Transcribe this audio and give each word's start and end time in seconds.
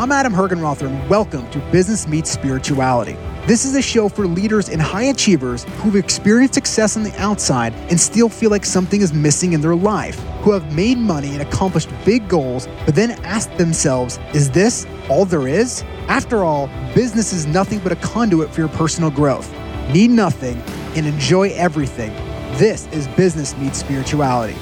I'm 0.00 0.12
Adam 0.12 0.32
Hergenrother, 0.32 0.86
and 0.86 1.10
welcome 1.10 1.50
to 1.50 1.58
Business 1.70 2.08
Meets 2.08 2.30
Spirituality. 2.30 3.18
This 3.46 3.66
is 3.66 3.76
a 3.76 3.82
show 3.82 4.08
for 4.08 4.26
leaders 4.26 4.70
and 4.70 4.80
high 4.80 5.02
achievers 5.02 5.64
who've 5.82 5.94
experienced 5.94 6.54
success 6.54 6.96
on 6.96 7.02
the 7.02 7.14
outside 7.20 7.74
and 7.90 8.00
still 8.00 8.30
feel 8.30 8.48
like 8.48 8.64
something 8.64 9.02
is 9.02 9.12
missing 9.12 9.52
in 9.52 9.60
their 9.60 9.74
life, 9.76 10.18
who 10.40 10.52
have 10.52 10.74
made 10.74 10.96
money 10.96 11.28
and 11.34 11.42
accomplished 11.42 11.90
big 12.06 12.26
goals, 12.30 12.66
but 12.86 12.94
then 12.94 13.10
ask 13.26 13.54
themselves, 13.58 14.18
is 14.32 14.50
this 14.50 14.86
all 15.10 15.26
there 15.26 15.46
is? 15.46 15.82
After 16.08 16.44
all, 16.44 16.68
business 16.94 17.34
is 17.34 17.44
nothing 17.46 17.78
but 17.80 17.92
a 17.92 17.96
conduit 17.96 18.54
for 18.54 18.62
your 18.62 18.70
personal 18.70 19.10
growth. 19.10 19.52
Need 19.92 20.12
nothing 20.12 20.56
and 20.96 21.06
enjoy 21.06 21.50
everything. 21.50 22.10
This 22.56 22.86
is 22.86 23.06
Business 23.08 23.54
Meets 23.58 23.80
Spirituality. 23.80 24.56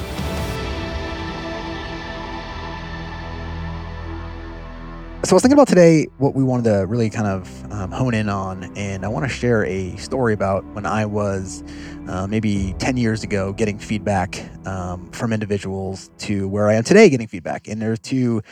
So 5.28 5.34
I 5.34 5.36
was 5.36 5.42
thinking 5.42 5.58
about 5.58 5.68
today 5.68 6.06
what 6.16 6.34
we 6.34 6.42
wanted 6.42 6.70
to 6.70 6.86
really 6.86 7.10
kind 7.10 7.26
of 7.26 7.70
um, 7.70 7.90
hone 7.92 8.14
in 8.14 8.30
on, 8.30 8.74
and 8.78 9.04
I 9.04 9.08
want 9.08 9.26
to 9.26 9.28
share 9.28 9.62
a 9.66 9.94
story 9.96 10.32
about 10.32 10.64
when 10.72 10.86
I 10.86 11.04
was 11.04 11.62
uh, 12.08 12.26
maybe 12.26 12.74
10 12.78 12.96
years 12.96 13.22
ago 13.22 13.52
getting 13.52 13.78
feedback 13.78 14.42
um, 14.66 15.10
from 15.10 15.34
individuals 15.34 16.10
to 16.20 16.48
where 16.48 16.70
I 16.70 16.76
am 16.76 16.82
today 16.82 17.10
getting 17.10 17.26
feedback. 17.26 17.68
And 17.68 17.82
there 17.82 17.92
are 17.92 17.96
two 17.98 18.42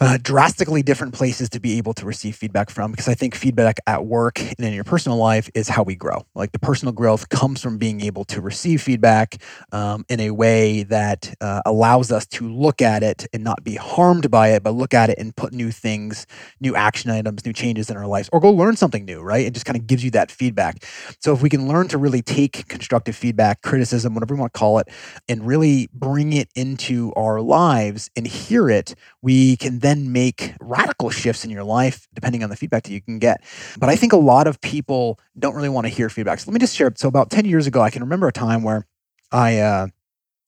uh, 0.00 0.18
drastically 0.20 0.82
different 0.82 1.14
places 1.14 1.48
to 1.48 1.60
be 1.60 1.78
able 1.78 1.94
to 1.94 2.04
receive 2.04 2.34
feedback 2.34 2.68
from 2.68 2.90
because 2.90 3.06
I 3.06 3.14
think 3.14 3.34
feedback 3.34 3.78
at 3.86 4.04
work 4.04 4.40
and 4.40 4.58
in 4.58 4.74
your 4.74 4.82
personal 4.82 5.18
life 5.18 5.48
is 5.54 5.68
how 5.68 5.84
we 5.84 5.94
grow. 5.94 6.26
Like 6.34 6.50
the 6.50 6.58
personal 6.58 6.92
growth 6.92 7.28
comes 7.28 7.62
from 7.62 7.78
being 7.78 8.00
able 8.00 8.24
to 8.26 8.40
receive 8.40 8.82
feedback 8.82 9.40
um, 9.70 10.04
in 10.08 10.18
a 10.18 10.30
way 10.32 10.82
that 10.84 11.32
uh, 11.40 11.62
allows 11.64 12.10
us 12.10 12.26
to 12.26 12.52
look 12.52 12.82
at 12.82 13.04
it 13.04 13.26
and 13.32 13.44
not 13.44 13.62
be 13.62 13.76
harmed 13.76 14.30
by 14.32 14.48
it, 14.48 14.64
but 14.64 14.72
look 14.72 14.94
at 14.94 15.10
it 15.10 15.18
and 15.18 15.34
put 15.36 15.52
new 15.52 15.70
things, 15.70 16.26
new 16.60 16.74
action 16.74 17.10
items, 17.12 17.46
new 17.46 17.52
changes 17.52 17.88
in 17.88 17.96
our 17.96 18.06
lives, 18.06 18.28
or 18.32 18.40
go 18.40 18.50
learn 18.50 18.74
something 18.74 19.04
new, 19.04 19.20
right? 19.20 19.46
It 19.46 19.54
just 19.54 19.64
kind 19.64 19.78
of 19.78 19.86
gives 19.86 20.02
you 20.02 20.10
that 20.10 20.32
feedback. 20.32 20.84
So 21.20 21.32
if 21.32 21.40
we 21.40 21.48
can 21.48 21.68
learn 21.68 21.86
to 21.88 21.98
really 21.98 22.22
take 22.22 22.66
constructive 22.66 23.14
feedback, 23.14 23.62
criticism, 23.62 24.14
whatever 24.14 24.34
you 24.34 24.40
want 24.40 24.52
to 24.52 24.58
call 24.58 24.80
it, 24.80 24.88
and 25.28 25.46
really 25.46 25.88
bring 25.94 26.32
it 26.32 26.48
into 26.56 27.12
our 27.14 27.40
lives 27.40 28.10
and 28.16 28.26
hear 28.26 28.68
it, 28.68 28.96
we 29.22 29.56
can 29.56 29.78
then 29.84 29.93
make 29.96 30.54
radical 30.60 31.10
shifts 31.10 31.44
in 31.44 31.50
your 31.50 31.64
life 31.64 32.08
depending 32.14 32.42
on 32.42 32.50
the 32.50 32.56
feedback 32.56 32.84
that 32.84 32.92
you 32.92 33.00
can 33.00 33.18
get. 33.18 33.42
But 33.78 33.88
I 33.88 33.96
think 33.96 34.12
a 34.12 34.18
lot 34.18 34.46
of 34.46 34.60
people 34.60 35.18
don't 35.38 35.54
really 35.54 35.68
want 35.68 35.86
to 35.86 35.92
hear 35.92 36.08
feedback. 36.08 36.40
So 36.40 36.50
let 36.50 36.54
me 36.54 36.60
just 36.60 36.76
share. 36.76 36.92
So 36.96 37.08
about 37.08 37.30
10 37.30 37.44
years 37.44 37.66
ago, 37.66 37.80
I 37.80 37.90
can 37.90 38.02
remember 38.02 38.28
a 38.28 38.32
time 38.32 38.62
where 38.62 38.86
I, 39.32 39.58
uh, 39.58 39.86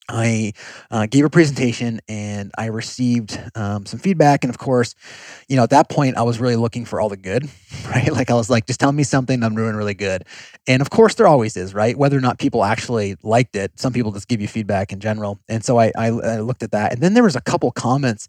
I 0.08 0.53
uh, 0.91 1.06
gave 1.06 1.25
a 1.25 1.30
presentation 1.30 2.00
and 2.06 2.53
I 2.56 2.66
received 2.66 3.41
um, 3.56 3.86
some 3.86 3.98
feedback. 3.98 4.44
And 4.44 4.50
of 4.50 4.58
course, 4.58 4.94
you 5.48 5.56
know, 5.56 5.64
at 5.64 5.70
that 5.70 5.88
point, 5.88 6.16
I 6.16 6.22
was 6.22 6.38
really 6.38 6.55
looking 6.55 6.84
for 6.84 7.00
all 7.00 7.08
the 7.08 7.16
good, 7.16 7.48
right? 7.88 8.12
Like 8.12 8.31
I 8.31 8.34
was 8.34 8.48
like, 8.48 8.66
just 8.66 8.78
tell 8.78 8.92
me 8.92 9.03
something 9.03 9.42
I'm 9.42 9.56
doing 9.56 9.75
really 9.75 9.94
good. 9.94 10.25
And 10.69 10.81
of 10.81 10.91
course, 10.91 11.14
there 11.14 11.27
always 11.27 11.56
is, 11.56 11.75
right? 11.75 11.97
Whether 11.98 12.16
or 12.16 12.20
not 12.20 12.38
people 12.38 12.64
actually 12.64 13.16
liked 13.22 13.56
it, 13.56 13.78
some 13.78 13.92
people 13.92 14.12
just 14.12 14.28
give 14.28 14.41
you 14.41 14.48
feedback 14.48 14.92
in 14.92 15.00
general. 15.00 15.41
And 15.48 15.64
so 15.64 15.78
I, 15.78 15.91
I, 15.97 16.06
I 16.06 16.41
looked 16.41 16.62
at 16.62 16.70
that. 16.70 16.92
And 16.92 17.03
then 17.03 17.14
there 17.14 17.25
was 17.25 17.36
a 17.36 17.41
couple 17.41 17.70
comments 17.72 18.28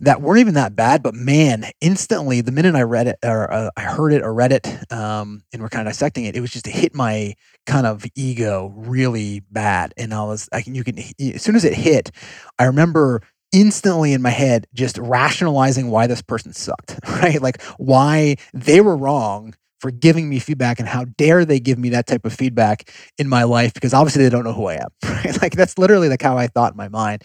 that 0.00 0.20
weren't 0.22 0.40
even 0.40 0.54
that 0.54 0.76
bad, 0.76 1.02
but 1.02 1.14
man, 1.14 1.64
instantly 1.80 2.40
the 2.40 2.52
minute 2.52 2.74
I 2.74 2.82
read 2.82 3.08
it 3.08 3.18
or 3.24 3.52
uh, 3.52 3.70
I 3.76 3.82
heard 3.82 4.12
it 4.12 4.22
or 4.22 4.32
read 4.32 4.52
it, 4.52 4.66
um, 4.92 5.42
and 5.52 5.62
we're 5.62 5.68
kind 5.68 5.86
of 5.86 5.92
dissecting 5.92 6.24
it, 6.24 6.36
it 6.36 6.40
was 6.40 6.50
just 6.50 6.64
to 6.66 6.70
hit 6.70 6.94
my 6.94 7.34
kind 7.66 7.86
of 7.86 8.04
ego 8.14 8.72
really 8.76 9.40
bad. 9.50 9.94
And 9.96 10.14
I 10.14 10.24
was, 10.24 10.48
I 10.52 10.62
can, 10.62 10.74
you 10.74 10.84
can, 10.84 10.98
as 10.98 11.42
soon 11.42 11.56
as 11.56 11.64
it 11.64 11.74
hit, 11.74 12.10
I 12.58 12.64
remember 12.64 13.22
instantly 13.52 14.12
in 14.12 14.22
my 14.22 14.30
head 14.30 14.66
just 14.74 14.98
rationalizing 14.98 15.90
why 15.90 16.06
this 16.06 16.22
person 16.22 16.52
sucked, 16.52 16.98
right? 17.08 17.40
Like 17.40 17.62
why 17.76 18.36
they 18.52 18.80
were 18.80 18.96
wrong 18.96 19.54
for 19.80 19.90
giving 19.90 20.28
me 20.28 20.38
feedback 20.38 20.78
and 20.78 20.88
how 20.88 21.04
dare 21.16 21.44
they 21.44 21.60
give 21.60 21.78
me 21.78 21.90
that 21.90 22.06
type 22.06 22.24
of 22.24 22.32
feedback 22.32 22.92
in 23.18 23.28
my 23.28 23.44
life 23.44 23.74
because 23.74 23.94
obviously 23.94 24.22
they 24.24 24.30
don't 24.30 24.44
know 24.44 24.52
who 24.52 24.66
I 24.66 24.74
am. 24.74 24.88
Right? 25.18 25.42
Like 25.42 25.52
that's 25.52 25.78
literally 25.78 26.08
like 26.08 26.22
how 26.22 26.38
I 26.38 26.46
thought 26.46 26.72
in 26.72 26.76
my 26.76 26.88
mind. 26.88 27.22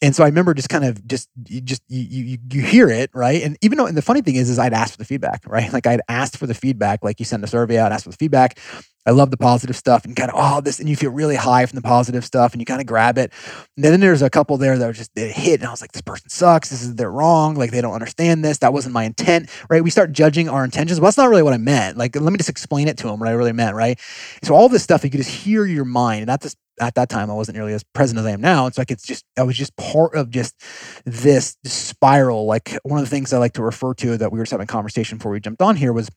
And 0.00 0.14
so 0.14 0.22
I 0.22 0.26
remember 0.26 0.54
just 0.54 0.68
kind 0.68 0.84
of 0.84 1.04
just 1.06 1.28
you 1.48 1.60
just 1.60 1.82
you 1.88 2.00
you, 2.02 2.38
you 2.52 2.62
hear 2.62 2.88
it, 2.88 3.10
right? 3.14 3.42
And 3.42 3.56
even 3.62 3.78
though 3.78 3.86
and 3.86 3.96
the 3.96 4.02
funny 4.02 4.22
thing 4.22 4.36
is 4.36 4.48
is 4.48 4.58
I'd 4.58 4.72
asked 4.72 4.92
for 4.92 4.98
the 4.98 5.04
feedback, 5.04 5.42
right? 5.46 5.72
Like 5.72 5.86
I'd 5.86 6.02
asked 6.08 6.36
for 6.36 6.46
the 6.46 6.54
feedback, 6.54 7.00
like 7.02 7.18
you 7.18 7.24
send 7.24 7.42
a 7.42 7.48
survey 7.48 7.78
out, 7.78 7.92
ask 7.92 8.04
for 8.04 8.10
the 8.10 8.16
feedback. 8.16 8.58
I 9.04 9.10
love 9.10 9.30
the 9.30 9.36
positive 9.36 9.76
stuff 9.76 10.04
and 10.04 10.14
kind 10.14 10.30
of, 10.30 10.36
oh, 10.38 10.60
this, 10.60 10.78
and 10.78 10.88
you 10.88 10.94
feel 10.94 11.10
really 11.10 11.34
high 11.34 11.66
from 11.66 11.76
the 11.76 11.82
positive 11.82 12.24
stuff 12.24 12.52
and 12.52 12.60
you 12.60 12.66
kind 12.66 12.80
of 12.80 12.86
grab 12.86 13.18
it. 13.18 13.32
And 13.76 13.84
then 13.84 13.98
there's 14.00 14.22
a 14.22 14.30
couple 14.30 14.56
there 14.58 14.78
that 14.78 14.94
just, 14.94 15.10
hit. 15.16 15.60
And 15.60 15.66
I 15.66 15.70
was 15.70 15.80
like, 15.80 15.92
this 15.92 16.02
person 16.02 16.28
sucks. 16.28 16.70
This 16.70 16.82
is, 16.82 16.94
they're 16.94 17.10
wrong. 17.10 17.54
Like, 17.54 17.72
they 17.72 17.80
don't 17.80 17.94
understand 17.94 18.44
this. 18.44 18.58
That 18.58 18.72
wasn't 18.72 18.94
my 18.94 19.04
intent, 19.04 19.50
right? 19.68 19.82
We 19.82 19.90
start 19.90 20.12
judging 20.12 20.48
our 20.48 20.64
intentions. 20.64 21.00
Well, 21.00 21.06
that's 21.06 21.16
not 21.16 21.28
really 21.28 21.42
what 21.42 21.52
I 21.52 21.58
meant. 21.58 21.96
Like, 21.98 22.14
let 22.14 22.32
me 22.32 22.36
just 22.36 22.48
explain 22.48 22.88
it 22.88 22.96
to 22.98 23.08
them 23.08 23.18
what 23.18 23.28
I 23.28 23.32
really 23.32 23.52
meant, 23.52 23.74
right? 23.74 23.98
So, 24.42 24.54
all 24.54 24.68
this 24.68 24.82
stuff, 24.82 25.04
you 25.04 25.10
could 25.10 25.18
just 25.18 25.30
hear 25.30 25.66
your 25.66 25.84
mind. 25.84 26.22
And 26.22 26.30
at 26.30 26.40
this, 26.40 26.56
at 26.80 26.94
that 26.94 27.08
time, 27.08 27.30
I 27.30 27.34
wasn't 27.34 27.56
nearly 27.56 27.74
as 27.74 27.82
present 27.82 28.18
as 28.18 28.26
I 28.26 28.30
am 28.30 28.40
now. 28.40 28.66
And 28.66 28.74
so 28.74 28.82
I 28.82 28.84
could 28.84 28.98
just, 29.02 29.24
I 29.38 29.42
was 29.42 29.56
just 29.56 29.76
part 29.76 30.14
of 30.14 30.30
just 30.30 30.54
this 31.04 31.56
spiral. 31.64 32.46
Like, 32.46 32.76
one 32.82 32.98
of 32.98 33.04
the 33.04 33.10
things 33.10 33.32
I 33.32 33.38
like 33.38 33.52
to 33.54 33.62
refer 33.62 33.94
to 33.94 34.16
that 34.16 34.32
we 34.32 34.38
were 34.38 34.44
just 34.44 34.52
having 34.52 34.64
a 34.64 34.66
conversation 34.66 35.18
before 35.18 35.32
we 35.32 35.40
jumped 35.40 35.62
on 35.62 35.76
here 35.76 35.92
was 35.92 36.08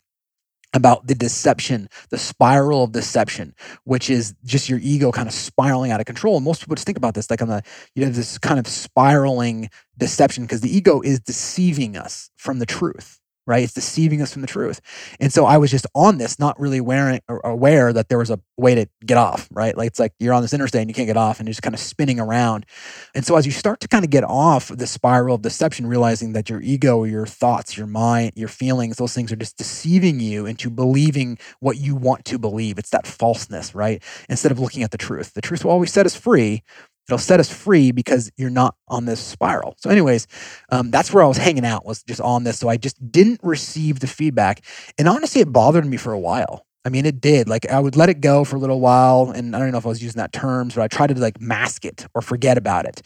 about 0.74 1.06
the 1.06 1.14
deception, 1.14 1.88
the 2.10 2.18
spiral 2.18 2.84
of 2.84 2.92
deception, 2.92 3.54
which 3.84 4.10
is 4.10 4.34
just 4.44 4.68
your 4.68 4.78
ego 4.82 5.10
kind 5.12 5.28
of 5.28 5.34
spiraling 5.34 5.90
out 5.90 6.00
of 6.00 6.06
control. 6.06 6.36
And 6.36 6.44
most 6.44 6.60
people 6.60 6.74
just 6.74 6.86
think 6.86 6.98
about 6.98 7.14
this 7.14 7.30
like 7.30 7.40
on 7.40 7.48
the, 7.48 7.62
you 7.94 8.04
know, 8.04 8.10
this 8.10 8.38
kind 8.38 8.58
of 8.58 8.66
spiraling 8.66 9.70
deception 9.96 10.44
because 10.44 10.60
the 10.60 10.74
ego 10.74 11.00
is 11.00 11.20
deceiving 11.20 11.96
us 11.96 12.30
from 12.36 12.58
the 12.58 12.66
truth 12.66 13.20
right? 13.46 13.62
It's 13.62 13.74
deceiving 13.74 14.20
us 14.20 14.32
from 14.32 14.42
the 14.42 14.48
truth. 14.48 14.80
And 15.20 15.32
so 15.32 15.46
I 15.46 15.58
was 15.58 15.70
just 15.70 15.86
on 15.94 16.18
this, 16.18 16.38
not 16.38 16.58
really 16.58 16.78
aware, 16.78 17.20
aware 17.44 17.92
that 17.92 18.08
there 18.08 18.18
was 18.18 18.30
a 18.30 18.40
way 18.56 18.74
to 18.74 18.86
get 19.04 19.16
off, 19.16 19.48
right? 19.52 19.76
Like 19.76 19.88
it's 19.88 20.00
like 20.00 20.12
you're 20.18 20.34
on 20.34 20.42
this 20.42 20.52
interstate 20.52 20.80
and 20.80 20.90
you 20.90 20.94
can't 20.94 21.06
get 21.06 21.16
off 21.16 21.38
and 21.38 21.46
you're 21.46 21.52
just 21.52 21.62
kind 21.62 21.74
of 21.74 21.80
spinning 21.80 22.18
around. 22.18 22.66
And 23.14 23.24
so 23.24 23.36
as 23.36 23.46
you 23.46 23.52
start 23.52 23.80
to 23.80 23.88
kind 23.88 24.04
of 24.04 24.10
get 24.10 24.24
off 24.24 24.68
the 24.68 24.86
spiral 24.86 25.36
of 25.36 25.42
deception, 25.42 25.86
realizing 25.86 26.32
that 26.32 26.50
your 26.50 26.60
ego, 26.60 27.04
your 27.04 27.26
thoughts, 27.26 27.76
your 27.76 27.86
mind, 27.86 28.32
your 28.34 28.48
feelings, 28.48 28.96
those 28.96 29.14
things 29.14 29.32
are 29.32 29.36
just 29.36 29.56
deceiving 29.56 30.20
you 30.20 30.46
into 30.46 30.68
believing 30.68 31.38
what 31.60 31.76
you 31.76 31.94
want 31.94 32.24
to 32.26 32.38
believe. 32.38 32.78
It's 32.78 32.90
that 32.90 33.06
falseness, 33.06 33.74
right? 33.74 34.02
Instead 34.28 34.52
of 34.52 34.58
looking 34.58 34.82
at 34.82 34.90
the 34.90 34.98
truth. 34.98 35.34
The 35.34 35.40
truth 35.40 35.64
will 35.64 35.72
always 35.72 35.92
set 35.92 36.06
us 36.06 36.16
free, 36.16 36.62
It'll 37.08 37.18
set 37.18 37.40
us 37.40 37.52
free 37.52 37.92
because 37.92 38.30
you're 38.36 38.50
not 38.50 38.74
on 38.88 39.04
this 39.04 39.20
spiral. 39.20 39.74
So, 39.78 39.90
anyways, 39.90 40.26
um, 40.70 40.90
that's 40.90 41.12
where 41.12 41.22
I 41.22 41.26
was 41.26 41.36
hanging 41.36 41.64
out, 41.64 41.86
was 41.86 42.02
just 42.02 42.20
on 42.20 42.44
this. 42.44 42.58
So 42.58 42.68
I 42.68 42.76
just 42.76 43.12
didn't 43.12 43.40
receive 43.42 44.00
the 44.00 44.06
feedback. 44.06 44.64
And 44.98 45.08
honestly, 45.08 45.40
it 45.40 45.52
bothered 45.52 45.86
me 45.86 45.96
for 45.96 46.12
a 46.12 46.18
while. 46.18 46.66
I 46.84 46.88
mean, 46.88 47.04
it 47.04 47.20
did. 47.20 47.48
Like 47.48 47.68
I 47.68 47.80
would 47.80 47.96
let 47.96 48.08
it 48.08 48.20
go 48.20 48.44
for 48.44 48.54
a 48.54 48.58
little 48.60 48.78
while, 48.78 49.32
and 49.34 49.56
I 49.56 49.58
don't 49.58 49.72
know 49.72 49.78
if 49.78 49.86
I 49.86 49.88
was 49.88 50.02
using 50.02 50.20
that 50.20 50.32
term, 50.32 50.68
but 50.68 50.78
I 50.78 50.86
tried 50.88 51.08
to 51.08 51.14
like 51.20 51.40
mask 51.40 51.84
it 51.84 52.06
or 52.14 52.22
forget 52.22 52.56
about 52.56 52.86
it. 52.86 53.02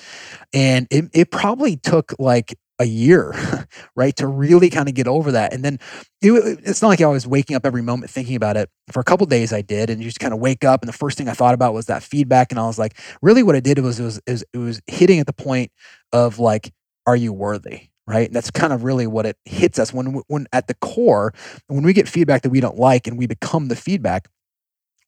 And 0.53 0.87
it, 0.91 1.07
it 1.15 1.31
probably 1.31 1.77
took 1.77 2.15
like 2.19 2.55
a 2.81 2.85
year, 2.87 3.35
right, 3.95 4.17
to 4.17 4.27
really 4.27 4.71
kind 4.71 4.89
of 4.89 4.95
get 4.95 5.07
over 5.07 5.33
that. 5.33 5.53
And 5.53 5.63
then 5.63 5.79
it, 6.23 6.61
it's 6.65 6.83
not 6.83 6.89
like 6.89 7.01
I 7.01 7.07
was 7.07 7.27
waking 7.27 7.55
up 7.55 7.67
every 7.67 7.83
moment 7.83 8.11
thinking 8.11 8.35
about 8.35 8.57
it. 8.57 8.71
For 8.91 9.01
a 9.01 9.05
couple 9.05 9.27
days, 9.27 9.53
I 9.53 9.61
did, 9.61 9.91
and 9.91 10.01
you 10.01 10.09
just 10.09 10.19
kind 10.19 10.35
of 10.35 10.41
wake 10.41 10.65
up, 10.65 10.83
and 10.83 10.89
the 10.89 10.97
first 10.97 11.19
thing 11.19 11.29
I 11.29 11.35
thought 11.35 11.55
about 11.55 11.75
was 11.75 11.87
that 11.87 12.03
feedback, 12.03 12.51
and 12.51 12.59
I 12.59 12.67
was 12.67 12.79
like, 12.79 12.99
really, 13.23 13.43
what 13.43 13.55
it 13.55 13.63
did 13.63 13.79
was 13.79 14.01
it 14.01 14.05
was 14.05 14.21
it 14.27 14.31
was, 14.33 14.45
it 14.55 14.59
was 14.59 14.81
hitting 14.87 15.21
at 15.21 15.27
the 15.27 15.33
point 15.35 15.71
of 16.13 16.39
like, 16.39 16.73
are 17.07 17.17
you 17.17 17.33
worthy? 17.33 17.89
Right. 18.07 18.27
And 18.27 18.35
that's 18.35 18.51
kind 18.51 18.73
of 18.73 18.83
really 18.83 19.07
what 19.07 19.25
it 19.25 19.37
hits 19.45 19.79
us 19.79 19.93
when 19.93 20.23
when 20.27 20.47
at 20.53 20.67
the 20.67 20.75
core, 20.75 21.33
when 21.69 21.85
we 21.85 21.93
get 21.93 22.09
feedback 22.09 22.43
that 22.43 22.51
we 22.51 22.61
don't 22.61 22.79
like, 22.79 23.07
and 23.07 23.17
we 23.19 23.27
become 23.27 23.69
the 23.69 23.77
feedback. 23.77 24.29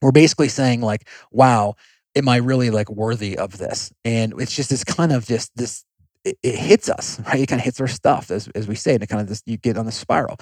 We're 0.01 0.13
basically 0.13 0.49
saying 0.49 0.83
like, 0.83 1.09
wow, 1.31 1.75
am 2.15 2.29
I 2.29 2.37
really 2.37 2.71
like 2.71 2.91
worthy 2.91 3.37
of 3.39 3.59
this? 3.59 3.93
And 4.05 4.35
it's 4.39 4.55
just 4.55 4.71
this 4.71 4.85
kind 4.85 5.13
of 5.13 5.27
just 5.27 5.51
this 5.57 5.85
it, 6.25 6.39
it 6.43 6.57
hits 6.57 6.89
us, 6.89 7.21
right? 7.27 7.41
It 7.41 7.47
kind 7.47 7.61
of 7.61 7.65
hits 7.65 7.81
our 7.81 7.89
stuff, 7.89 8.31
as, 8.31 8.49
as 8.49 8.69
we 8.69 8.75
say, 8.75 8.95
and 8.95 9.03
it 9.03 9.09
kind 9.09 9.23
of 9.23 9.29
just, 9.29 9.47
you 9.47 9.57
get 9.57 9.77
on 9.77 9.87
the 9.87 9.93
spiral. 9.93 10.37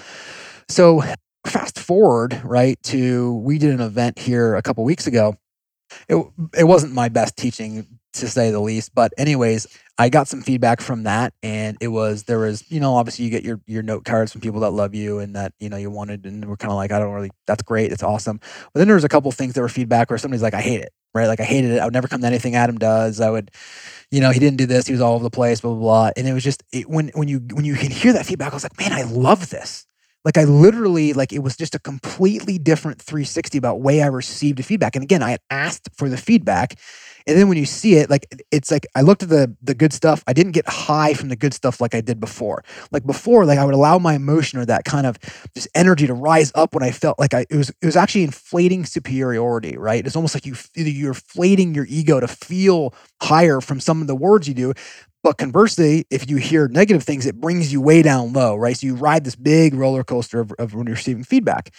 So 0.69 1.03
fast 1.47 1.79
forward, 1.79 2.41
right, 2.45 2.81
to 2.85 3.35
we 3.35 3.59
did 3.59 3.71
an 3.71 3.81
event 3.81 4.19
here 4.19 4.55
a 4.55 4.63
couple 4.63 4.85
weeks 4.85 5.07
ago. 5.07 5.37
It, 6.09 6.25
it 6.57 6.65
wasn't 6.65 6.93
my 6.93 7.09
best 7.09 7.37
teaching 7.37 7.87
to 8.13 8.29
say 8.29 8.51
the 8.51 8.61
least, 8.61 8.95
but 8.95 9.13
anyways, 9.19 9.67
I 10.01 10.09
got 10.09 10.29
some 10.29 10.41
feedback 10.41 10.81
from 10.81 11.03
that, 11.03 11.35
and 11.43 11.77
it 11.83 11.89
was 11.89 12.23
there 12.23 12.39
was 12.39 12.65
you 12.71 12.81
know 12.81 12.95
obviously 12.95 13.27
you 13.27 13.31
get 13.31 13.45
your 13.45 13.61
your 13.67 13.83
note 13.83 14.07
cards 14.07 14.33
from 14.33 14.41
people 14.41 14.61
that 14.61 14.71
love 14.71 14.95
you 14.95 15.19
and 15.19 15.37
that 15.37 15.53
you 15.61 15.69
know 15.69 15.77
you 15.77 15.91
wanted, 15.91 16.25
and 16.25 16.43
we're 16.47 16.57
kind 16.57 16.73
of 16.73 16.77
like 16.77 16.91
I 16.91 16.99
don't 16.99 17.13
really 17.13 17.29
that's 17.47 17.63
great, 17.63 17.93
it's 17.93 18.03
awesome. 18.03 18.39
But 18.73 18.81
then 18.81 18.89
there 18.89 18.95
was 18.95 19.05
a 19.05 19.11
couple 19.11 19.31
things 19.31 19.53
that 19.53 19.61
were 19.61 19.69
feedback 19.69 20.09
where 20.09 20.19
somebody's 20.19 20.41
like 20.41 20.55
I 20.55 20.63
hate 20.63 20.81
it, 20.81 20.91
right? 21.13 21.27
Like 21.27 21.41
I 21.41 21.45
hated 21.45 21.73
it. 21.73 21.81
I 21.81 21.85
would 21.85 21.93
never 21.93 22.09
come 22.09 22.23
to 22.23 22.27
anything 22.27 22.55
Adam 22.55 22.79
does. 22.79 23.21
I 23.21 23.29
would 23.29 23.51
you 24.11 24.23
know, 24.23 24.31
he 24.31 24.41
didn't 24.41 24.57
do 24.57 24.65
this. 24.67 24.87
He 24.87 24.93
was 24.93 25.03
all 25.03 25.15
over 25.15 25.23
the 25.23 25.31
place, 25.31 25.61
blah 25.61 25.73
blah 25.73 25.81
blah. 25.81 26.11
And 26.17 26.27
it 26.27 26.33
was 26.33 26.45
just 26.45 26.63
it, 26.73 26.89
when 26.89 27.11
when 27.15 27.29
you 27.29 27.41
when 27.53 27.67
you 27.67 27.75
can 27.75 27.91
hear 27.91 28.15
that 28.15 28.25
feedback, 28.25 28.53
I 28.53 28.57
was 28.57 28.65
like, 28.65 28.79
man, 28.79 28.95
I 28.95 29.03
love 29.03 29.51
this. 29.51 29.87
Like 30.25 30.39
I 30.39 30.45
literally 30.45 31.13
like 31.13 31.33
it 31.33 31.41
was 31.41 31.59
just 31.59 31.75
a 31.75 31.79
completely 31.79 32.59
different 32.59 33.03
360 33.03 33.59
about 33.59 33.81
way 33.83 34.03
I 34.03 34.07
received 34.07 34.65
feedback. 34.65 34.97
And 34.97 35.03
again, 35.03 35.23
I 35.23 35.31
had 35.31 35.41
asked 35.51 35.89
for 35.95 36.09
the 36.09 36.17
feedback, 36.17 36.79
And 37.27 37.37
then 37.39 37.49
when 37.49 37.59
you 37.59 37.67
see 37.67 37.95
it, 37.97 38.11
like 38.11 38.27
it's 38.51 38.71
like 38.71 38.87
I 38.95 39.03
looked 39.03 39.23
at 39.23 39.29
the 39.29 39.55
the 39.63 39.75
good 39.75 39.93
stuff. 39.93 40.23
I 40.27 40.33
didn't 40.33 40.53
get 40.53 40.69
high 40.69 41.15
from 41.15 41.29
the 41.29 41.37
good 41.37 41.55
stuff 41.55 41.81
like 41.81 41.95
I 41.95 42.01
did 42.01 42.21
before. 42.21 42.65
Like 42.91 43.07
before, 43.07 43.45
like 43.45 43.59
I 43.59 43.65
would 43.65 43.75
allow 43.75 43.99
my 43.99 44.15
emotion 44.15 44.59
or 44.59 44.67
that 44.67 44.85
kind 44.85 45.07
of 45.07 45.19
just 45.55 45.69
energy 45.75 46.07
to 46.07 46.15
rise 46.15 46.53
up 46.55 46.75
when 46.75 46.83
I 46.83 46.91
felt 46.91 47.19
like 47.19 47.35
I 47.35 47.47
it 47.51 47.57
was 47.57 47.71
it 47.71 47.87
was 47.87 47.97
actually 47.97 48.25
inflating 48.25 48.85
superiority, 48.85 49.77
right? 49.77 50.05
It's 50.07 50.17
almost 50.17 50.35
like 50.35 50.47
you 50.47 50.55
you're 50.75 51.11
inflating 51.11 51.75
your 51.75 51.87
ego 51.89 52.21
to 52.21 52.29
feel 52.29 52.95
higher 53.23 53.61
from 53.61 53.81
some 53.81 54.01
of 54.01 54.07
the 54.07 54.17
words 54.17 54.49
you 54.49 54.55
do. 54.55 54.73
But 55.23 55.37
conversely, 55.37 56.07
if 56.11 56.31
you 56.31 56.37
hear 56.39 56.67
negative 56.69 57.03
things, 57.03 57.27
it 57.27 57.39
brings 57.39 57.73
you 57.73 57.81
way 57.83 58.01
down 58.01 58.33
low, 58.33 58.57
right? 58.57 58.77
So 58.77 58.87
you 58.87 58.95
ride 58.95 59.25
this 59.25 59.37
big 59.37 59.75
roller 59.75 60.03
coaster 60.03 60.41
of, 60.41 60.53
of 60.59 60.75
when 60.75 60.87
you're 60.87 60.97
receiving 60.97 61.25
feedback. 61.25 61.75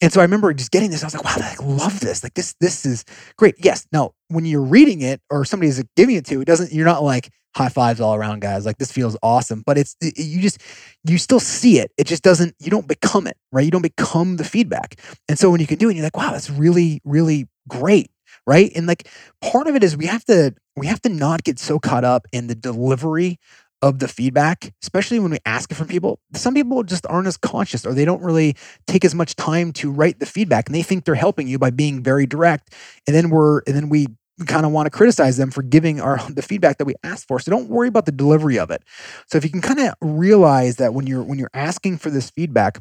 And 0.00 0.12
so 0.12 0.20
I 0.20 0.24
remember 0.24 0.52
just 0.52 0.70
getting 0.70 0.90
this. 0.90 1.02
I 1.02 1.06
was 1.06 1.14
like, 1.14 1.24
wow, 1.24 1.36
I 1.38 1.56
love 1.64 2.00
this. 2.00 2.22
Like 2.22 2.34
this, 2.34 2.54
this 2.60 2.84
is 2.84 3.04
great. 3.38 3.54
Yes. 3.58 3.86
Now, 3.92 4.12
when 4.28 4.44
you're 4.44 4.62
reading 4.62 5.00
it 5.00 5.20
or 5.30 5.44
somebody's 5.44 5.82
giving 5.96 6.16
it 6.16 6.26
to, 6.26 6.34
you, 6.34 6.40
it 6.42 6.46
doesn't, 6.46 6.72
you're 6.72 6.84
not 6.84 7.02
like 7.02 7.30
high 7.56 7.70
fives 7.70 8.00
all 8.00 8.14
around, 8.14 8.42
guys. 8.42 8.66
Like 8.66 8.76
this 8.76 8.92
feels 8.92 9.16
awesome. 9.22 9.62
But 9.64 9.78
it's 9.78 9.96
it, 10.02 10.18
you 10.18 10.42
just 10.42 10.60
you 11.04 11.16
still 11.16 11.40
see 11.40 11.78
it. 11.78 11.90
It 11.96 12.06
just 12.06 12.22
doesn't, 12.22 12.54
you 12.60 12.70
don't 12.70 12.86
become 12.86 13.26
it, 13.26 13.38
right? 13.52 13.64
You 13.64 13.70
don't 13.70 13.82
become 13.82 14.36
the 14.36 14.44
feedback. 14.44 15.00
And 15.28 15.38
so 15.38 15.50
when 15.50 15.60
you 15.60 15.66
can 15.66 15.78
do 15.78 15.88
it, 15.88 15.94
you're 15.94 16.04
like, 16.04 16.16
wow, 16.16 16.32
that's 16.32 16.50
really, 16.50 17.00
really 17.04 17.48
great. 17.68 18.10
Right. 18.46 18.70
And 18.76 18.86
like 18.86 19.08
part 19.40 19.66
of 19.66 19.74
it 19.74 19.82
is 19.82 19.96
we 19.96 20.06
have 20.06 20.24
to 20.26 20.54
we 20.76 20.86
have 20.86 21.00
to 21.02 21.08
not 21.08 21.42
get 21.42 21.58
so 21.58 21.78
caught 21.78 22.04
up 22.04 22.26
in 22.32 22.46
the 22.46 22.54
delivery 22.54 23.38
of 23.82 23.98
the 23.98 24.08
feedback, 24.08 24.72
especially 24.82 25.18
when 25.18 25.30
we 25.30 25.38
ask 25.44 25.70
it 25.70 25.74
from 25.74 25.88
people. 25.88 26.18
Some 26.34 26.54
people 26.54 26.82
just 26.82 27.06
aren't 27.08 27.26
as 27.26 27.36
conscious 27.36 27.84
or 27.84 27.92
they 27.94 28.04
don't 28.04 28.22
really 28.22 28.56
take 28.86 29.04
as 29.04 29.14
much 29.14 29.36
time 29.36 29.72
to 29.74 29.90
write 29.90 30.18
the 30.18 30.26
feedback 30.26 30.66
and 30.66 30.74
they 30.74 30.82
think 30.82 31.04
they're 31.04 31.14
helping 31.14 31.46
you 31.46 31.58
by 31.58 31.70
being 31.70 32.02
very 32.02 32.26
direct. 32.26 32.74
And 33.06 33.14
then 33.14 33.30
we're 33.30 33.60
and 33.66 33.76
then 33.76 33.88
we 33.88 34.08
kind 34.46 34.66
of 34.66 34.72
want 34.72 34.86
to 34.86 34.90
criticize 34.90 35.38
them 35.38 35.50
for 35.50 35.62
giving 35.62 36.00
our 36.00 36.18
the 36.30 36.42
feedback 36.42 36.78
that 36.78 36.84
we 36.84 36.94
asked 37.02 37.28
for. 37.28 37.38
So 37.38 37.50
don't 37.50 37.68
worry 37.68 37.88
about 37.88 38.06
the 38.06 38.12
delivery 38.12 38.58
of 38.58 38.70
it. 38.70 38.82
So 39.26 39.38
if 39.38 39.44
you 39.44 39.50
can 39.50 39.62
kind 39.62 39.80
of 39.80 39.94
realize 40.00 40.76
that 40.76 40.94
when 40.94 41.06
you're 41.06 41.22
when 41.22 41.38
you're 41.38 41.50
asking 41.54 41.98
for 41.98 42.10
this 42.10 42.30
feedback, 42.30 42.80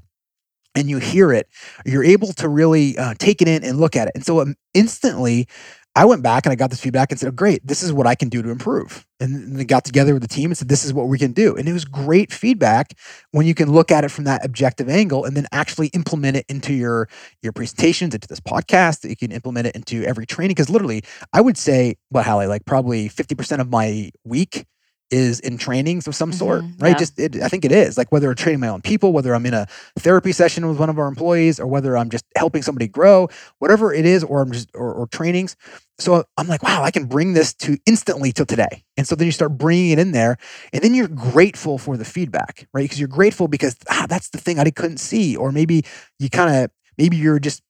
and 0.77 0.89
you 0.89 0.97
hear 0.97 1.31
it, 1.31 1.47
you're 1.85 2.03
able 2.03 2.33
to 2.33 2.49
really 2.49 2.97
uh, 2.97 3.13
take 3.17 3.41
it 3.41 3.47
in 3.47 3.63
and 3.63 3.79
look 3.79 3.95
at 3.95 4.09
it. 4.09 4.11
And 4.13 4.25
so 4.25 4.41
um, 4.41 4.55
instantly, 4.73 5.47
I 5.97 6.03
went 6.03 6.23
back 6.23 6.45
and 6.45 6.51
I 6.51 6.55
got 6.55 6.71
this 6.71 6.81
feedback 6.81 7.11
and 7.11 7.19
said, 7.19 7.29
oh, 7.29 7.31
great, 7.31 7.65
this 7.65 7.81
is 7.81 7.93
what 7.93 8.05
I 8.05 8.15
can 8.15 8.27
do 8.27 8.41
to 8.41 8.49
improve. 8.49 9.05
And 9.21 9.55
they 9.57 9.63
got 9.63 9.85
together 9.85 10.13
with 10.13 10.21
the 10.21 10.27
team 10.27 10.49
and 10.49 10.57
said, 10.57 10.67
this 10.67 10.83
is 10.83 10.93
what 10.93 11.07
we 11.07 11.17
can 11.17 11.31
do. 11.31 11.55
And 11.55 11.69
it 11.69 11.73
was 11.73 11.85
great 11.85 12.33
feedback 12.33 12.91
when 13.31 13.45
you 13.45 13.55
can 13.55 13.71
look 13.71 13.91
at 13.91 14.03
it 14.03 14.09
from 14.09 14.25
that 14.25 14.43
objective 14.43 14.89
angle 14.89 15.23
and 15.23 15.37
then 15.37 15.47
actually 15.53 15.87
implement 15.87 16.35
it 16.35 16.45
into 16.49 16.73
your, 16.73 17.07
your 17.41 17.53
presentations, 17.53 18.13
into 18.13 18.27
this 18.27 18.41
podcast, 18.41 19.01
that 19.01 19.09
you 19.09 19.15
can 19.15 19.31
implement 19.31 19.67
it 19.67 19.75
into 19.75 20.03
every 20.03 20.25
training. 20.25 20.55
Because 20.55 20.69
literally, 20.69 21.01
I 21.31 21.39
would 21.39 21.57
say, 21.57 21.95
well, 22.11 22.23
Hallie, 22.23 22.47
like 22.47 22.65
probably 22.65 23.07
50% 23.07 23.59
of 23.61 23.69
my 23.69 24.11
week 24.25 24.65
is 25.11 25.39
in 25.39 25.57
trainings 25.57 26.07
of 26.07 26.15
some 26.15 26.31
sort, 26.31 26.63
mm-hmm, 26.63 26.83
right? 26.83 26.89
Yeah. 26.89 26.97
Just 26.97 27.19
it, 27.19 27.35
I 27.41 27.47
think 27.47 27.63
it 27.65 27.71
is 27.71 27.97
like 27.97 28.11
whether 28.11 28.29
I'm 28.29 28.35
training 28.35 28.59
my 28.59 28.67
own 28.67 28.81
people, 28.81 29.13
whether 29.13 29.35
I'm 29.35 29.45
in 29.45 29.53
a 29.53 29.67
therapy 29.97 30.31
session 30.31 30.67
with 30.67 30.79
one 30.79 30.89
of 30.89 30.97
our 30.97 31.07
employees, 31.07 31.59
or 31.59 31.67
whether 31.67 31.95
I'm 31.97 32.09
just 32.09 32.25
helping 32.35 32.61
somebody 32.61 32.87
grow, 32.87 33.29
whatever 33.59 33.93
it 33.93 34.05
is, 34.05 34.23
or 34.23 34.41
I'm 34.41 34.51
just 34.51 34.69
or, 34.73 34.93
or 34.93 35.07
trainings. 35.07 35.55
So 35.99 36.25
I'm 36.37 36.47
like, 36.47 36.63
wow, 36.63 36.83
I 36.83 36.91
can 36.91 37.05
bring 37.05 37.33
this 37.33 37.53
to 37.55 37.77
instantly 37.85 38.31
to 38.33 38.45
today. 38.45 38.83
And 38.97 39.07
so 39.07 39.15
then 39.15 39.27
you 39.27 39.31
start 39.31 39.57
bringing 39.57 39.91
it 39.91 39.99
in 39.99 40.11
there, 40.11 40.37
and 40.73 40.81
then 40.83 40.93
you're 40.93 41.07
grateful 41.07 41.77
for 41.77 41.97
the 41.97 42.05
feedback, 42.05 42.67
right? 42.73 42.83
Because 42.83 42.99
you're 42.99 43.07
grateful 43.07 43.47
because 43.47 43.77
ah, 43.89 44.05
that's 44.09 44.29
the 44.29 44.39
thing 44.39 44.59
I 44.59 44.69
couldn't 44.71 44.97
see, 44.97 45.35
or 45.35 45.51
maybe 45.51 45.83
you 46.19 46.29
kind 46.29 46.55
of 46.55 46.71
maybe 46.97 47.17
you're 47.17 47.39
just 47.39 47.61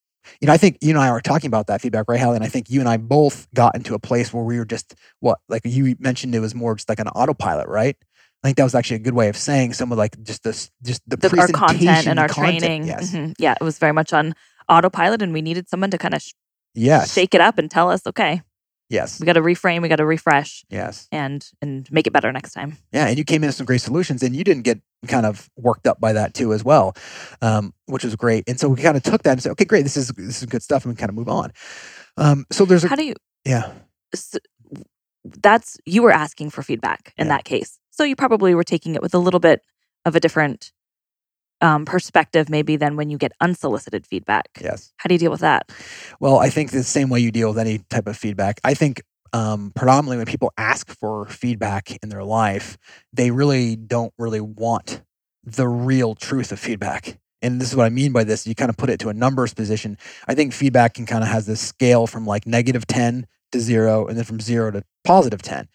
you 0.41 0.47
know, 0.47 0.53
I 0.53 0.57
think 0.57 0.77
you 0.81 0.89
and 0.91 0.99
I 0.99 1.11
were 1.11 1.21
talking 1.21 1.47
about 1.47 1.67
that 1.67 1.81
feedback, 1.81 2.05
right, 2.07 2.19
Hallie? 2.19 2.35
And 2.35 2.43
I 2.43 2.47
think 2.47 2.69
you 2.69 2.79
and 2.79 2.89
I 2.89 2.97
both 2.97 3.47
got 3.53 3.75
into 3.75 3.93
a 3.93 3.99
place 3.99 4.33
where 4.33 4.43
we 4.43 4.57
were 4.57 4.65
just 4.65 4.95
what, 5.19 5.39
like 5.49 5.61
you 5.65 5.95
mentioned, 5.99 6.35
it 6.35 6.39
was 6.39 6.55
more 6.55 6.75
just 6.75 6.89
like 6.89 6.99
an 6.99 7.07
autopilot, 7.09 7.67
right? 7.67 7.95
I 8.43 8.47
think 8.47 8.57
that 8.57 8.63
was 8.63 8.75
actually 8.75 8.97
a 8.97 8.99
good 8.99 9.15
way 9.15 9.29
of 9.29 9.37
saying 9.37 9.73
some 9.73 9.91
of 9.91 9.97
like 9.97 10.21
just 10.23 10.43
this, 10.43 10.69
just 10.83 11.01
the, 11.07 11.17
the 11.17 11.35
our 11.39 11.47
content 11.47 12.07
and 12.07 12.19
our 12.19 12.27
content. 12.27 12.59
training. 12.59 12.87
Yes. 12.87 13.11
Mm-hmm. 13.11 13.31
Yeah, 13.39 13.55
it 13.59 13.63
was 13.63 13.79
very 13.79 13.93
much 13.93 14.13
on 14.13 14.35
autopilot, 14.69 15.21
and 15.21 15.33
we 15.33 15.41
needed 15.41 15.67
someone 15.69 15.91
to 15.91 15.97
kind 15.97 16.13
of 16.13 16.21
sh- 16.21 16.33
yes. 16.73 17.13
shake 17.13 17.33
it 17.33 17.41
up 17.41 17.57
and 17.57 17.71
tell 17.71 17.89
us, 17.89 18.05
okay, 18.05 18.41
Yes. 18.89 19.19
We 19.19 19.25
got 19.25 19.33
to 19.33 19.41
reframe, 19.41 19.81
we 19.81 19.89
got 19.89 19.95
to 19.97 20.05
refresh. 20.05 20.63
Yes. 20.69 21.07
And 21.11 21.47
and 21.61 21.91
make 21.91 22.07
it 22.07 22.13
better 22.13 22.31
next 22.31 22.53
time. 22.53 22.77
Yeah, 22.91 23.07
and 23.07 23.17
you 23.17 23.23
came 23.23 23.43
in 23.43 23.47
with 23.47 23.55
some 23.55 23.65
great 23.65 23.81
solutions 23.81 24.21
and 24.21 24.35
you 24.35 24.43
didn't 24.43 24.63
get 24.63 24.79
kind 25.07 25.25
of 25.25 25.49
worked 25.57 25.87
up 25.87 25.99
by 25.99 26.13
that 26.13 26.33
too 26.33 26.53
as 26.53 26.63
well. 26.63 26.95
Um, 27.41 27.73
which 27.87 28.03
was 28.03 28.15
great. 28.15 28.43
And 28.47 28.59
so 28.59 28.69
we 28.69 28.81
kind 28.81 28.97
of 28.97 29.03
took 29.03 29.23
that 29.23 29.31
and 29.31 29.41
said, 29.41 29.51
okay, 29.53 29.65
great, 29.65 29.83
this 29.83 29.97
is 29.97 30.09
this 30.09 30.41
is 30.41 30.45
good 30.45 30.63
stuff 30.63 30.85
and 30.85 30.93
we 30.93 30.97
kind 30.97 31.09
of 31.09 31.15
move 31.15 31.29
on. 31.29 31.51
Um, 32.17 32.45
so 32.51 32.65
there's 32.65 32.83
a, 32.83 32.87
How 32.87 32.95
do 32.95 33.05
you 33.05 33.15
Yeah. 33.43 33.71
So 34.13 34.37
that's 35.23 35.77
you 35.85 36.03
were 36.03 36.11
asking 36.11 36.51
for 36.51 36.61
feedback 36.61 37.13
in 37.17 37.27
yeah. 37.27 37.37
that 37.37 37.45
case. 37.45 37.79
So 37.89 38.03
you 38.03 38.15
probably 38.15 38.53
were 38.53 38.63
taking 38.63 38.93
it 38.95 39.01
with 39.01 39.15
a 39.15 39.19
little 39.19 39.39
bit 39.39 39.61
of 40.05 40.15
a 40.15 40.19
different 40.19 40.71
um, 41.61 41.85
perspective 41.85 42.49
maybe 42.49 42.75
than 42.75 42.95
when 42.95 43.09
you 43.09 43.17
get 43.17 43.31
unsolicited 43.41 44.05
feedback. 44.05 44.49
Yes. 44.61 44.93
How 44.97 45.07
do 45.07 45.13
you 45.13 45.19
deal 45.19 45.31
with 45.31 45.41
that? 45.41 45.71
Well, 46.19 46.37
I 46.37 46.49
think 46.49 46.71
the 46.71 46.83
same 46.83 47.09
way 47.09 47.19
you 47.19 47.31
deal 47.31 47.49
with 47.49 47.59
any 47.59 47.79
type 47.89 48.07
of 48.07 48.17
feedback. 48.17 48.59
I 48.63 48.73
think 48.73 49.01
um, 49.33 49.71
predominantly 49.75 50.17
when 50.17 50.25
people 50.25 50.53
ask 50.57 50.89
for 50.97 51.25
feedback 51.25 51.97
in 52.01 52.09
their 52.09 52.23
life, 52.23 52.77
they 53.11 53.31
really 53.31 53.75
don't 53.75 54.13
really 54.17 54.41
want 54.41 55.01
the 55.43 55.67
real 55.67 56.15
truth 56.15 56.51
of 56.51 56.59
feedback. 56.59 57.19
And 57.41 57.61
this 57.61 57.69
is 57.69 57.75
what 57.75 57.85
I 57.85 57.89
mean 57.89 58.11
by 58.11 58.23
this. 58.23 58.47
You 58.47 58.55
kind 58.55 58.69
of 58.69 58.77
put 58.77 58.89
it 58.89 58.99
to 59.01 59.09
a 59.09 59.13
numbers 59.13 59.53
position. 59.53 59.97
I 60.27 60.33
think 60.33 60.53
feedback 60.53 60.95
can 60.95 61.05
kind 61.05 61.23
of 61.23 61.29
has 61.29 61.45
this 61.45 61.61
scale 61.61 62.07
from 62.07 62.25
like 62.25 62.47
negative 62.47 62.87
10 62.87 63.27
to 63.51 63.59
zero 63.59 64.07
and 64.07 64.17
then 64.17 64.25
from 64.25 64.39
zero 64.39 64.71
to 64.71 64.83
positive 65.03 65.41
10. 65.41 65.67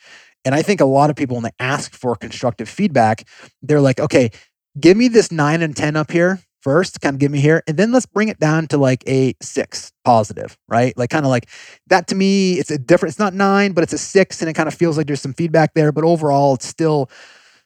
And 0.45 0.55
I 0.55 0.63
think 0.63 0.81
a 0.81 0.87
lot 0.87 1.11
of 1.11 1.17
people, 1.17 1.37
when 1.37 1.45
they 1.45 1.51
ask 1.59 1.95
for 1.95 2.17
constructive 2.17 2.69
feedback, 2.69 3.29
they're 3.63 3.81
like, 3.81 4.01
okay, 4.01 4.31
give 4.79 4.97
me 4.97 5.09
this 5.09 5.33
nine 5.33 5.63
and 5.63 5.77
10 5.77 5.97
up 5.97 6.11
here 6.11 6.41
first, 6.61 7.01
kind 7.01 7.15
of 7.15 7.21
give 7.21 7.31
me 7.31 7.41
here, 7.41 7.63
and 7.67 7.77
then 7.77 7.91
let's 7.91 8.07
bring 8.07 8.29
it 8.29 8.39
down 8.39 8.67
to 8.69 8.77
like 8.77 9.03
a 9.07 9.35
six 9.41 9.93
positive, 10.05 10.59
right? 10.69 10.97
Like 10.97 11.11
kind 11.11 11.25
of 11.25 11.31
like 11.31 11.49
that 11.87 12.07
to 12.09 12.15
me, 12.15 12.55
it's 12.59 12.71
a 12.71 12.79
different, 12.79 13.13
it's 13.13 13.19
not 13.19 13.35
nine, 13.35 13.73
but 13.73 13.83
it's 13.83 13.93
a 13.93 13.99
six, 13.99 14.43
and 14.43 14.51
it 14.51 14.53
kind 14.55 14.69
of 14.69 14.75
feels 14.75 14.97
like 14.99 15.07
there's 15.07 15.23
some 15.23 15.33
feedback 15.33 15.75
there, 15.75 15.93
but 15.93 16.05
overall, 16.05 16.55
it's 16.55 16.67
still 16.67 17.11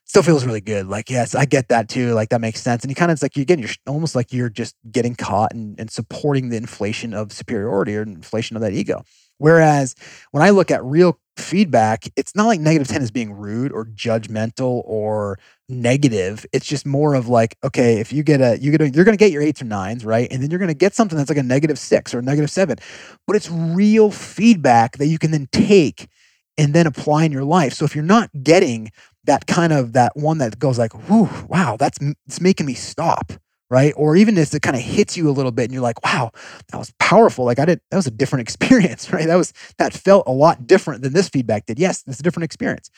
still 0.06 0.22
feels 0.22 0.44
really 0.44 0.60
good. 0.60 0.86
Like, 0.86 1.10
yes, 1.10 1.34
I 1.34 1.44
get 1.46 1.68
that 1.68 1.88
too. 1.88 2.12
Like 2.12 2.28
that 2.28 2.40
makes 2.40 2.60
sense. 2.60 2.84
And 2.84 2.90
you 2.90 2.94
kind 2.94 3.10
of 3.10 3.16
it's 3.16 3.22
like 3.22 3.36
you're 3.36 3.46
you're 3.58 3.70
almost 3.86 4.14
like 4.14 4.32
you're 4.32 4.50
just 4.50 4.76
getting 4.90 5.14
caught 5.14 5.52
and, 5.52 5.78
and 5.80 5.90
supporting 5.90 6.50
the 6.50 6.56
inflation 6.56 7.14
of 7.14 7.32
superiority 7.32 7.96
or 7.96 8.02
inflation 8.02 8.56
of 8.56 8.62
that 8.62 8.72
ego. 8.72 9.02
Whereas 9.44 9.94
when 10.30 10.42
I 10.42 10.48
look 10.48 10.70
at 10.70 10.82
real 10.82 11.20
feedback, 11.36 12.06
it's 12.16 12.34
not 12.34 12.46
like 12.46 12.60
negative 12.60 12.88
10 12.88 13.02
is 13.02 13.10
being 13.10 13.30
rude 13.30 13.72
or 13.72 13.84
judgmental 13.84 14.80
or 14.86 15.38
negative. 15.68 16.46
It's 16.54 16.64
just 16.64 16.86
more 16.86 17.12
of 17.12 17.28
like, 17.28 17.54
okay, 17.62 18.00
if 18.00 18.10
you 18.10 18.22
get 18.22 18.40
a, 18.40 18.58
you 18.58 18.70
get 18.70 18.80
a, 18.80 18.88
you're 18.88 19.04
going 19.04 19.18
to 19.18 19.22
get 19.22 19.32
your 19.32 19.42
eights 19.42 19.60
or 19.60 19.66
nines, 19.66 20.02
right? 20.02 20.28
And 20.30 20.42
then 20.42 20.50
you're 20.50 20.58
going 20.58 20.68
to 20.68 20.74
get 20.74 20.94
something 20.94 21.18
that's 21.18 21.28
like 21.28 21.36
a 21.36 21.42
negative 21.42 21.78
six 21.78 22.14
or 22.14 22.20
a 22.20 22.22
negative 22.22 22.50
seven, 22.50 22.78
but 23.26 23.36
it's 23.36 23.50
real 23.50 24.10
feedback 24.10 24.96
that 24.96 25.08
you 25.08 25.18
can 25.18 25.30
then 25.30 25.46
take 25.52 26.08
and 26.56 26.72
then 26.72 26.86
apply 26.86 27.24
in 27.24 27.32
your 27.32 27.44
life. 27.44 27.74
So 27.74 27.84
if 27.84 27.94
you're 27.94 28.02
not 28.02 28.30
getting 28.42 28.92
that 29.24 29.46
kind 29.46 29.74
of 29.74 29.92
that 29.92 30.16
one 30.16 30.38
that 30.38 30.58
goes 30.58 30.78
like, 30.78 31.10
whoo, 31.10 31.28
wow, 31.48 31.76
that's 31.78 31.98
it's 32.26 32.40
making 32.40 32.64
me 32.64 32.72
stop 32.72 33.30
right? 33.70 33.92
Or 33.96 34.16
even 34.16 34.38
if 34.38 34.54
it 34.54 34.62
kind 34.62 34.76
of 34.76 34.82
hits 34.82 35.16
you 35.16 35.28
a 35.28 35.32
little 35.32 35.52
bit 35.52 35.64
and 35.64 35.72
you're 35.72 35.82
like, 35.82 36.04
wow, 36.04 36.30
that 36.70 36.78
was 36.78 36.92
powerful. 36.98 37.44
Like 37.44 37.58
I 37.58 37.64
did, 37.64 37.80
that 37.90 37.96
was 37.96 38.06
a 38.06 38.10
different 38.10 38.42
experience, 38.46 39.12
right? 39.12 39.26
That 39.26 39.36
was, 39.36 39.52
that 39.78 39.92
felt 39.92 40.26
a 40.26 40.32
lot 40.32 40.66
different 40.66 41.02
than 41.02 41.12
this 41.12 41.28
feedback 41.28 41.66
did. 41.66 41.78
Yes, 41.78 42.04
it's 42.06 42.20
a 42.20 42.22
different 42.22 42.44
experience. 42.44 42.90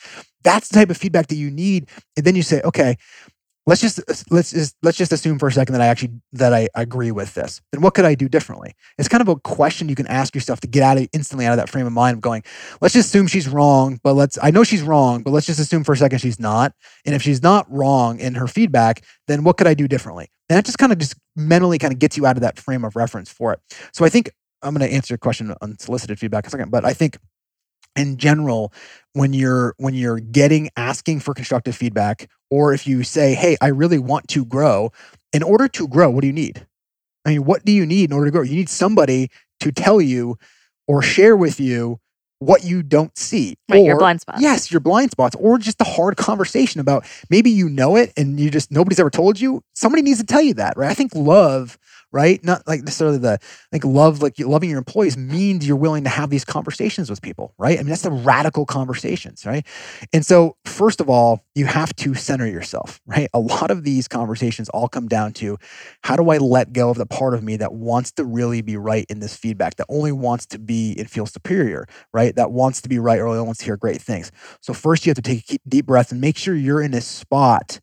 That's 0.43 0.69
the 0.69 0.75
type 0.75 0.89
of 0.89 0.97
feedback 0.97 1.27
that 1.27 1.35
you 1.35 1.51
need. 1.51 1.89
And 2.15 2.25
then 2.25 2.35
you 2.35 2.43
say, 2.43 2.61
okay, 2.61 2.97
let's 3.67 3.81
just 3.81 4.01
let's 4.31 4.51
just 4.51 4.75
let's 4.81 4.97
just 4.97 5.11
assume 5.11 5.37
for 5.37 5.47
a 5.47 5.51
second 5.51 5.73
that 5.73 5.81
I 5.81 5.87
actually 5.87 6.13
that 6.33 6.53
I 6.53 6.69
agree 6.73 7.11
with 7.11 7.35
this. 7.35 7.61
Then 7.71 7.81
what 7.81 7.93
could 7.93 8.05
I 8.05 8.15
do 8.15 8.27
differently? 8.27 8.73
It's 8.97 9.09
kind 9.09 9.21
of 9.21 9.27
a 9.27 9.35
question 9.35 9.89
you 9.89 9.95
can 9.95 10.07
ask 10.07 10.33
yourself 10.33 10.61
to 10.61 10.67
get 10.67 10.81
out 10.81 10.97
of 10.97 11.07
instantly 11.13 11.45
out 11.45 11.51
of 11.51 11.57
that 11.57 11.69
frame 11.69 11.85
of 11.85 11.93
mind 11.93 12.15
of 12.15 12.21
going, 12.21 12.43
let's 12.81 12.93
just 12.93 13.09
assume 13.09 13.27
she's 13.27 13.47
wrong, 13.47 13.99
but 14.03 14.13
let's 14.13 14.39
I 14.41 14.49
know 14.49 14.63
she's 14.63 14.81
wrong, 14.81 15.21
but 15.21 15.31
let's 15.31 15.45
just 15.45 15.59
assume 15.59 15.83
for 15.83 15.91
a 15.91 15.97
second 15.97 16.19
she's 16.19 16.39
not. 16.39 16.73
And 17.05 17.13
if 17.13 17.21
she's 17.21 17.43
not 17.43 17.69
wrong 17.69 18.19
in 18.19 18.35
her 18.35 18.47
feedback, 18.47 19.03
then 19.27 19.43
what 19.43 19.57
could 19.57 19.67
I 19.67 19.73
do 19.73 19.87
differently? 19.87 20.29
And 20.49 20.57
that 20.57 20.65
just 20.65 20.79
kind 20.79 20.93
of 20.93 20.97
just 20.97 21.15
mentally 21.35 21.77
kind 21.77 21.93
of 21.93 21.99
gets 21.99 22.15
you 22.15 22.25
out 22.25 22.37
of 22.37 22.41
that 22.41 22.57
frame 22.57 22.85
of 22.85 22.95
reference 22.95 23.29
for 23.29 23.51
it. 23.51 23.59
So 23.91 24.05
I 24.05 24.09
think 24.09 24.31
I'm 24.61 24.73
going 24.73 24.89
to 24.89 24.95
answer 24.95 25.13
your 25.13 25.19
question 25.19 25.53
on 25.61 25.77
solicited 25.77 26.17
feedback 26.17 26.45
in 26.45 26.47
a 26.47 26.51
second, 26.51 26.71
but 26.71 26.85
I 26.85 26.93
think 26.93 27.17
in 27.97 28.17
general 28.17 28.71
when 29.13 29.33
you're 29.33 29.73
when 29.77 29.93
you're 29.93 30.19
getting 30.19 30.69
asking 30.77 31.19
for 31.19 31.33
constructive 31.33 31.75
feedback 31.75 32.29
or 32.49 32.73
if 32.73 32.87
you 32.87 33.03
say 33.03 33.33
hey 33.33 33.57
i 33.61 33.67
really 33.67 33.99
want 33.99 34.27
to 34.27 34.45
grow 34.45 34.91
in 35.33 35.43
order 35.43 35.67
to 35.67 35.87
grow 35.87 36.09
what 36.09 36.21
do 36.21 36.27
you 36.27 36.33
need? 36.33 36.65
I 37.25 37.31
mean 37.31 37.45
what 37.45 37.65
do 37.65 37.71
you 37.71 37.85
need 37.85 38.09
in 38.09 38.13
order 38.13 38.27
to 38.27 38.31
grow? 38.31 38.41
You 38.43 38.55
need 38.55 38.69
somebody 38.69 39.29
to 39.59 39.71
tell 39.71 39.99
you 39.99 40.37
or 40.87 41.01
share 41.01 41.35
with 41.35 41.59
you 41.59 41.99
what 42.39 42.63
you 42.63 42.83
don't 42.83 43.17
see 43.17 43.55
right, 43.67 43.79
or, 43.79 43.85
your 43.85 43.97
blind 43.97 44.21
spots. 44.21 44.41
yes 44.41 44.71
your 44.71 44.79
blind 44.79 45.09
spots 45.09 45.35
or 45.39 45.57
just 45.57 45.81
a 45.81 45.83
hard 45.83 46.15
conversation 46.17 46.79
about 46.79 47.03
maybe 47.31 47.49
you 47.49 47.67
know 47.67 47.95
it 47.95 48.13
and 48.15 48.39
you 48.39 48.51
just 48.51 48.71
nobody's 48.71 48.99
ever 48.99 49.09
told 49.09 49.39
you. 49.39 49.61
Somebody 49.73 50.03
needs 50.03 50.19
to 50.19 50.25
tell 50.25 50.41
you 50.41 50.53
that 50.53 50.77
right? 50.77 50.91
I 50.91 50.93
think 50.93 51.13
love 51.15 51.77
right? 52.11 52.43
Not 52.43 52.67
like 52.67 52.81
necessarily 52.81 53.17
the 53.17 53.39
like 53.71 53.83
love, 53.83 54.21
like 54.21 54.39
loving 54.39 54.69
your 54.69 54.79
employees 54.79 55.17
means 55.17 55.67
you're 55.67 55.77
willing 55.77 56.03
to 56.05 56.09
have 56.09 56.29
these 56.29 56.45
conversations 56.45 57.09
with 57.09 57.21
people, 57.21 57.53
right? 57.57 57.77
I 57.77 57.81
mean, 57.81 57.89
that's 57.89 58.01
the 58.03 58.11
radical 58.11 58.65
conversations, 58.65 59.45
right? 59.45 59.65
And 60.13 60.25
so, 60.25 60.55
first 60.65 61.01
of 61.01 61.09
all, 61.09 61.41
you 61.55 61.65
have 61.65 61.95
to 61.97 62.13
center 62.15 62.47
yourself, 62.47 63.01
right? 63.07 63.29
A 63.33 63.39
lot 63.39 63.71
of 63.71 63.83
these 63.83 64.07
conversations 64.07 64.69
all 64.69 64.87
come 64.87 65.07
down 65.07 65.33
to 65.33 65.57
how 66.03 66.15
do 66.15 66.29
I 66.29 66.37
let 66.37 66.73
go 66.73 66.89
of 66.89 66.97
the 66.97 67.05
part 67.05 67.33
of 67.33 67.43
me 67.43 67.57
that 67.57 67.73
wants 67.73 68.11
to 68.13 68.25
really 68.25 68.61
be 68.61 68.77
right 68.77 69.05
in 69.09 69.19
this 69.19 69.35
feedback, 69.35 69.75
that 69.75 69.85
only 69.89 70.11
wants 70.11 70.45
to 70.47 70.59
be 70.59 70.95
and 70.97 71.09
feel 71.09 71.25
superior, 71.25 71.87
right? 72.13 72.35
That 72.35 72.51
wants 72.51 72.81
to 72.81 72.89
be 72.89 72.99
right 72.99 73.19
or 73.19 73.27
only 73.27 73.41
wants 73.41 73.59
to 73.59 73.65
hear 73.65 73.77
great 73.77 74.01
things. 74.01 74.31
So, 74.61 74.73
first, 74.73 75.05
you 75.05 75.09
have 75.09 75.15
to 75.15 75.21
take 75.21 75.51
a 75.53 75.57
deep 75.67 75.85
breath 75.85 76.11
and 76.11 76.21
make 76.21 76.37
sure 76.37 76.55
you're 76.55 76.81
in 76.81 76.93
a 76.93 77.01
spot 77.01 77.79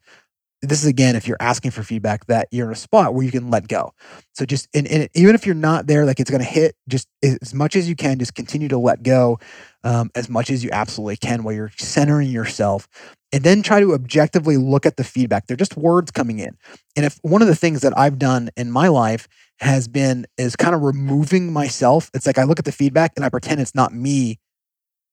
this 0.69 0.83
is 0.83 0.89
again 0.89 1.17
if 1.17 1.27
you're 1.27 1.37
asking 1.41 1.71
for 1.71 1.83
feedback 1.83 2.27
that 2.27 2.49
you're 2.51 2.67
in 2.67 2.73
a 2.73 2.77
spot 2.77 3.15
where 3.15 3.25
you 3.25 3.31
can 3.31 3.51
let 3.51 3.69
go. 3.69 3.93
So 4.33 4.45
just 4.45 4.69
and, 4.75 4.87
and 4.89 5.09
even 5.15 5.35
if 5.35 5.47
you're 5.47 5.55
not 5.55 5.87
there 5.87 6.05
like 6.05 6.21
it's 6.21 6.31
going 6.31 6.43
to 6.43 6.49
hit 6.49 6.77
just 6.89 7.09
as 7.23 7.55
much 7.55 7.77
as 7.77 7.89
you 7.89 7.97
can 7.97 8.19
just 8.19 8.35
continue 8.35 8.69
to 8.69 8.79
let 8.79 9.03
go 9.03 9.39
um, 9.85 10.11
as 10.15 10.29
much 10.29 10.51
as 10.51 10.65
you 10.65 10.71
absolutely 10.73 11.17
can 11.17 11.43
while 11.43 11.55
you're 11.55 11.71
centering 11.77 12.31
yourself 12.31 12.89
and 13.33 13.43
then 13.43 13.63
try 13.63 13.81
to 13.81 13.95
objectively 13.95 14.57
look 14.57 14.87
at 14.87 14.97
the 14.97 15.05
feedback. 15.05 15.47
They're 15.47 15.57
just 15.57 15.77
words 15.77 16.11
coming 16.11 16.39
in. 16.39 16.57
And 16.97 17.05
if 17.05 17.19
one 17.23 17.43
of 17.43 17.49
the 17.49 17.57
things 17.57 17.81
that 17.83 17.97
i've 17.99 18.19
done 18.19 18.51
in 18.57 18.71
my 18.71 18.89
life 18.89 19.29
has 19.61 19.87
been 19.87 20.27
is 20.37 20.57
kind 20.57 20.75
of 20.75 20.83
removing 20.83 21.53
myself. 21.53 22.11
It's 22.15 22.27
like 22.27 22.39
i 22.39 22.45
look 22.45 22.59
at 22.59 22.65
the 22.65 22.73
feedback 22.73 23.13
and 23.17 23.25
i 23.25 23.29
pretend 23.29 23.61
it's 23.61 23.75
not 23.75 23.93
me 23.95 24.39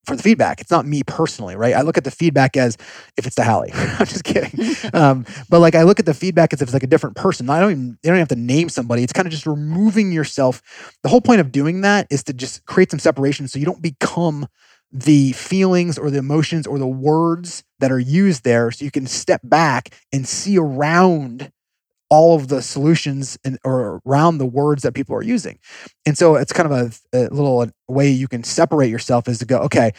for 0.05 0.15
the 0.15 0.24
feedback. 0.24 0.62
It's 0.62 0.72
not 0.72 0.86
me 0.86 1.03
personally, 1.03 1.55
right? 1.55 1.75
I 1.75 1.81
look 1.81 1.98
at 1.98 2.03
the 2.03 2.12
feedback 2.12 2.58
as 2.58 2.75
if 3.17 3.27
it's 3.27 3.36
the 3.36 3.43
Hallie. 3.43 3.72
I'm 3.74 4.05
just 4.05 4.24
kidding. 4.24 4.75
Um, 4.93 5.25
but 5.50 5.60
like 5.60 5.75
I 5.75 5.84
look 5.84 6.00
at 6.00 6.05
the 6.05 6.13
feedback 6.13 6.53
as 6.53 6.62
if 6.62 6.67
it's 6.67 6.74
like 6.74 6.84
a 6.84 6.88
different 6.88 7.15
person. 7.15 7.50
I 7.50 7.60
don't 7.60 7.72
even 7.72 7.88
you 8.03 8.10
don't 8.10 8.15
even 8.15 8.20
have 8.20 8.27
to 8.29 8.36
name 8.36 8.67
somebody. 8.67 9.03
It's 9.03 9.13
kind 9.13 9.25
of 9.25 9.31
just 9.31 9.46
removing 9.46 10.12
yourself. 10.12 10.62
The 11.03 11.10
whole 11.10 11.22
point 11.22 11.39
of 11.39 11.51
doing 11.51 11.81
that 11.81 12.08
is 12.10 12.24
to 12.25 12.34
just 12.34 12.65
create 12.65 12.91
some 12.91 13.00
separation 13.00 13.48
so 13.48 13.58
you 13.60 13.65
don't 13.65 13.81
become 13.81 14.48
the 14.91 15.31
feelings 15.34 15.98
or 15.98 16.10
the 16.10 16.17
emotions 16.17 16.67
or 16.67 16.77
the 16.77 16.88
words 16.88 17.63
that 17.79 17.91
are 17.91 18.00
used 18.00 18.43
there 18.43 18.72
so 18.72 18.84
you 18.84 18.91
can 18.91 19.08
step 19.08 19.41
back 19.43 19.96
and 20.12 20.27
see 20.27 20.58
around 20.58 21.51
all 22.12 22.36
of 22.36 22.50
the 22.50 22.62
solutions 22.62 23.39
and 23.44 23.58
or 23.63 24.01
around 24.06 24.38
the 24.38 24.46
words 24.46 24.84
that 24.84 24.94
people 24.94 25.15
are 25.15 25.24
using. 25.24 25.58
And 26.06 26.18
so 26.18 26.36
it's 26.36 26.53
kind 26.53 26.72
of 26.72 27.01
a, 27.13 27.18
a 27.18 27.22
little 27.34 27.62
uh, 27.62 27.68
way 27.88 28.10
you 28.10 28.27
can 28.27 28.44
separate 28.44 28.89
yourself 28.89 29.27
is 29.27 29.39
to 29.39 29.46
go, 29.46 29.60
okay, 29.62 29.94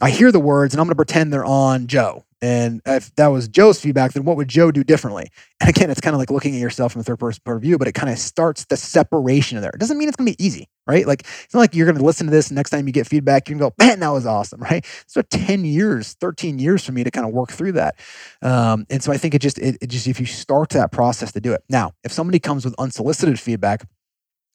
I 0.00 0.10
hear 0.10 0.30
the 0.30 0.38
words 0.38 0.74
and 0.74 0.80
I'm 0.80 0.86
going 0.86 0.92
to 0.92 0.96
pretend 0.96 1.32
they're 1.32 1.44
on 1.44 1.86
Joe. 1.86 2.24
And 2.44 2.82
if 2.84 3.14
that 3.14 3.28
was 3.28 3.48
Joe's 3.48 3.80
feedback, 3.80 4.12
then 4.12 4.26
what 4.26 4.36
would 4.36 4.48
Joe 4.48 4.70
do 4.70 4.84
differently? 4.84 5.30
And 5.62 5.70
again, 5.70 5.88
it's 5.88 6.02
kind 6.02 6.12
of 6.12 6.18
like 6.18 6.30
looking 6.30 6.54
at 6.54 6.60
yourself 6.60 6.92
from 6.92 7.00
a 7.00 7.02
third 7.02 7.18
person 7.18 7.40
point 7.42 7.56
of 7.56 7.62
view, 7.62 7.78
but 7.78 7.88
it 7.88 7.92
kind 7.92 8.12
of 8.12 8.18
starts 8.18 8.66
the 8.66 8.76
separation 8.76 9.56
of 9.56 9.62
there. 9.62 9.70
It 9.72 9.80
doesn't 9.80 9.96
mean 9.96 10.08
it's 10.08 10.16
going 10.18 10.30
to 10.30 10.36
be 10.36 10.44
easy, 10.44 10.68
right? 10.86 11.06
Like 11.06 11.20
it's 11.22 11.54
not 11.54 11.60
like 11.60 11.74
you're 11.74 11.86
going 11.86 11.96
to 11.96 12.04
listen 12.04 12.26
to 12.26 12.30
this 12.30 12.50
next 12.50 12.68
time 12.68 12.86
you 12.86 12.92
get 12.92 13.06
feedback, 13.06 13.48
you're 13.48 13.58
going 13.58 13.70
to 13.70 13.74
go, 13.78 13.86
man, 13.86 14.00
that 14.00 14.10
was 14.10 14.26
awesome, 14.26 14.60
right? 14.60 14.84
So 15.06 15.22
10 15.22 15.64
years, 15.64 16.18
13 16.20 16.58
years 16.58 16.84
for 16.84 16.92
me 16.92 17.02
to 17.02 17.10
kind 17.10 17.26
of 17.26 17.32
work 17.32 17.50
through 17.50 17.72
that. 17.72 17.98
Um, 18.42 18.84
and 18.90 19.02
so 19.02 19.10
I 19.10 19.16
think 19.16 19.32
it 19.32 19.40
just, 19.40 19.58
it, 19.58 19.78
it 19.80 19.86
just, 19.86 20.06
if 20.06 20.20
you 20.20 20.26
start 20.26 20.68
that 20.70 20.92
process 20.92 21.32
to 21.32 21.40
do 21.40 21.54
it. 21.54 21.64
Now, 21.70 21.92
if 22.04 22.12
somebody 22.12 22.40
comes 22.40 22.66
with 22.66 22.74
unsolicited 22.78 23.40
feedback, 23.40 23.86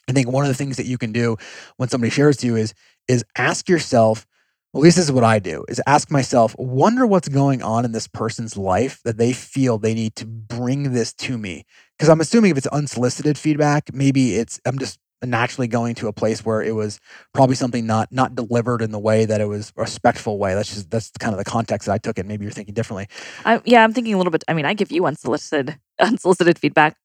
I 0.08 0.12
think 0.12 0.30
one 0.30 0.46
of 0.46 0.50
the 0.50 0.54
things 0.54 0.78
that 0.78 0.86
you 0.86 1.00
can 1.00 1.12
do 1.12 1.38
when 1.78 1.90
somebody 1.90 2.12
shares 2.12 2.38
to 2.38 2.46
you 2.46 2.56
is, 2.56 2.76
is 3.08 3.26
ask 3.36 3.68
yourself, 3.68 4.28
at 4.76 4.82
least 4.82 4.98
this 4.98 5.06
is 5.06 5.12
what 5.12 5.24
I 5.24 5.40
do, 5.40 5.66
is 5.68 5.82
ask 5.88 6.12
myself, 6.12 6.56
wonder 6.60 7.08
what's 7.08 7.28
going 7.28 7.64
on 7.64 7.86
in 7.86 7.92
this 7.92 8.08
person's 8.08 8.56
life 8.56 9.02
that 9.04 9.18
they 9.18 9.34
feel 9.34 9.78
they 9.78 9.96
need 9.96 10.16
to 10.18 10.28
bring 10.28 10.94
this 10.94 11.12
to 11.14 11.38
me. 11.38 11.66
Because 11.98 12.10
I'm 12.10 12.22
assuming 12.22 12.52
if 12.52 12.58
it's 12.58 12.68
unsolicited 12.68 13.38
feedback, 13.38 13.94
maybe 13.94 14.36
it's 14.36 14.60
I'm 14.66 14.78
just 14.78 15.00
naturally 15.22 15.68
going 15.68 15.96
to 15.96 16.08
a 16.08 16.14
place 16.14 16.46
where 16.46 16.62
it 16.62 16.74
was 16.74 17.00
probably 17.34 17.56
something 17.56 17.86
not 17.86 18.12
not 18.12 18.36
delivered 18.36 18.82
in 18.82 18.92
the 18.92 19.00
way 19.00 19.26
that 19.26 19.42
it 19.42 19.46
was 19.46 19.74
a 19.76 19.82
respectful 19.82 20.38
way. 20.38 20.54
That's 20.54 20.74
just 20.74 20.92
that's 20.92 21.10
kind 21.20 21.34
of 21.34 21.40
the 21.40 21.50
context 21.50 21.88
that 21.88 21.94
I 21.94 21.98
took 21.98 22.20
it. 22.20 22.26
Maybe 22.26 22.46
you're 22.46 22.52
thinking 22.52 22.76
differently. 22.76 23.08
I, 23.46 23.62
yeah, 23.66 23.84
I'm 23.84 23.92
thinking 23.92 24.14
a 24.14 24.18
little 24.18 24.32
bit. 24.32 24.44
I 24.48 24.54
mean, 24.54 24.66
I 24.66 24.76
give 24.76 24.92
you 24.92 25.06
unsolicited 25.06 25.80
unsolicited 26.00 26.60
feedback 26.60 26.96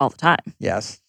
all 0.00 0.08
the 0.08 0.16
time. 0.16 0.54
Yes. 0.58 1.00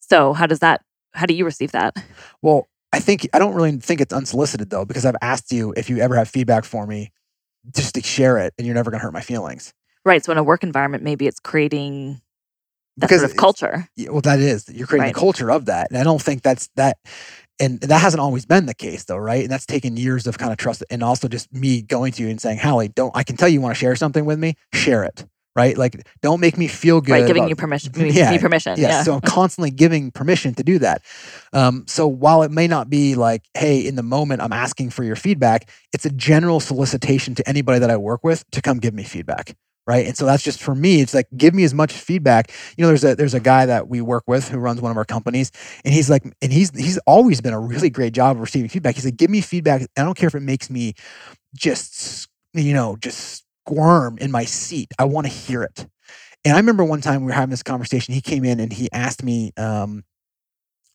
So 0.00 0.32
how 0.32 0.46
does 0.46 0.60
that? 0.60 0.82
How 1.12 1.26
do 1.26 1.34
you 1.34 1.44
receive 1.44 1.72
that? 1.72 1.96
Well, 2.40 2.68
I 2.98 3.00
think 3.00 3.28
I 3.32 3.38
don't 3.38 3.54
really 3.54 3.76
think 3.76 4.00
it's 4.00 4.12
unsolicited 4.12 4.70
though, 4.70 4.84
because 4.84 5.06
I've 5.06 5.16
asked 5.22 5.52
you 5.52 5.72
if 5.76 5.88
you 5.88 5.98
ever 5.98 6.16
have 6.16 6.28
feedback 6.28 6.64
for 6.64 6.84
me, 6.84 7.12
just 7.72 7.94
to 7.94 8.02
share 8.02 8.38
it, 8.38 8.54
and 8.58 8.66
you're 8.66 8.74
never 8.74 8.90
going 8.90 8.98
to 8.98 9.04
hurt 9.04 9.12
my 9.12 9.20
feelings. 9.20 9.72
Right. 10.04 10.24
So 10.24 10.32
in 10.32 10.38
a 10.38 10.42
work 10.42 10.64
environment, 10.64 11.04
maybe 11.04 11.28
it's 11.28 11.38
creating 11.38 12.20
that 12.96 13.06
because 13.06 13.20
sort 13.20 13.30
of 13.30 13.36
culture. 13.36 13.88
Well, 14.08 14.20
that 14.22 14.40
is 14.40 14.68
you're 14.68 14.88
creating 14.88 15.04
right. 15.04 15.16
a 15.16 15.18
culture 15.18 15.48
of 15.48 15.66
that, 15.66 15.90
and 15.90 15.98
I 15.98 16.02
don't 16.02 16.20
think 16.20 16.42
that's 16.42 16.68
that. 16.74 16.96
And 17.60 17.80
that 17.82 18.00
hasn't 18.00 18.20
always 18.20 18.46
been 18.46 18.66
the 18.66 18.74
case, 18.74 19.04
though, 19.04 19.16
right? 19.16 19.42
And 19.42 19.50
that's 19.50 19.66
taken 19.66 19.96
years 19.96 20.26
of 20.26 20.38
kind 20.38 20.50
of 20.50 20.58
trust, 20.58 20.84
and 20.90 21.02
also 21.02 21.28
just 21.28 21.52
me 21.52 21.82
going 21.82 22.12
to 22.12 22.22
you 22.24 22.30
and 22.30 22.40
saying, 22.40 22.58
"Hallie, 22.58 22.88
don't 22.88 23.16
I 23.16 23.22
can 23.22 23.36
tell 23.36 23.48
you 23.48 23.60
want 23.60 23.76
to 23.76 23.78
share 23.78 23.94
something 23.94 24.24
with 24.24 24.40
me, 24.40 24.54
share 24.74 25.04
it." 25.04 25.24
Right? 25.58 25.76
Like, 25.76 26.06
don't 26.22 26.38
make 26.38 26.56
me 26.56 26.68
feel 26.68 27.00
good. 27.00 27.12
Right, 27.12 27.26
giving 27.26 27.42
about, 27.42 27.50
you 27.50 27.56
permission. 27.56 27.92
Yeah, 27.98 28.30
me 28.30 28.38
permission. 28.38 28.78
Yeah, 28.78 28.88
yeah. 28.88 29.02
So 29.02 29.12
I'm 29.12 29.20
constantly 29.20 29.72
giving 29.72 30.12
permission 30.12 30.54
to 30.54 30.62
do 30.62 30.78
that. 30.78 31.02
Um, 31.52 31.84
so 31.88 32.06
while 32.06 32.44
it 32.44 32.52
may 32.52 32.68
not 32.68 32.88
be 32.88 33.16
like, 33.16 33.42
hey, 33.54 33.84
in 33.84 33.96
the 33.96 34.04
moment 34.04 34.40
I'm 34.40 34.52
asking 34.52 34.90
for 34.90 35.02
your 35.02 35.16
feedback, 35.16 35.68
it's 35.92 36.06
a 36.06 36.10
general 36.10 36.60
solicitation 36.60 37.34
to 37.34 37.48
anybody 37.48 37.80
that 37.80 37.90
I 37.90 37.96
work 37.96 38.22
with 38.22 38.48
to 38.52 38.62
come 38.62 38.78
give 38.78 38.94
me 38.94 39.02
feedback. 39.02 39.56
Right. 39.84 40.06
And 40.06 40.16
so 40.16 40.26
that's 40.26 40.44
just 40.44 40.62
for 40.62 40.74
me, 40.74 41.00
it's 41.00 41.14
like 41.14 41.26
give 41.36 41.54
me 41.54 41.64
as 41.64 41.74
much 41.74 41.92
feedback. 41.92 42.52
You 42.76 42.82
know, 42.82 42.88
there's 42.88 43.04
a 43.04 43.16
there's 43.16 43.34
a 43.34 43.40
guy 43.40 43.66
that 43.66 43.88
we 43.88 44.00
work 44.00 44.24
with 44.28 44.46
who 44.48 44.58
runs 44.58 44.80
one 44.82 44.90
of 44.90 44.98
our 44.98 45.06
companies, 45.06 45.50
and 45.82 45.94
he's 45.94 46.10
like, 46.10 46.24
and 46.42 46.52
he's 46.52 46.70
he's 46.76 46.98
always 47.06 47.40
been 47.40 47.54
a 47.54 47.60
really 47.60 47.88
great 47.88 48.12
job 48.12 48.36
of 48.36 48.42
receiving 48.42 48.68
feedback. 48.68 48.96
He's 48.96 49.06
like, 49.06 49.16
give 49.16 49.30
me 49.30 49.40
feedback. 49.40 49.80
I 49.96 50.02
don't 50.02 50.14
care 50.14 50.26
if 50.26 50.34
it 50.34 50.42
makes 50.42 50.68
me 50.68 50.92
just, 51.54 52.28
you 52.52 52.74
know, 52.74 52.96
just 53.00 53.44
squirm 53.68 54.18
in 54.18 54.30
my 54.30 54.44
seat. 54.44 54.92
I 54.98 55.04
want 55.04 55.26
to 55.26 55.32
hear 55.32 55.62
it. 55.62 55.86
And 56.44 56.54
I 56.54 56.58
remember 56.58 56.84
one 56.84 57.00
time 57.00 57.22
we 57.22 57.26
were 57.26 57.32
having 57.32 57.50
this 57.50 57.62
conversation. 57.62 58.14
He 58.14 58.20
came 58.20 58.44
in 58.44 58.60
and 58.60 58.72
he 58.72 58.88
asked 58.92 59.22
me 59.22 59.52
um, 59.56 60.04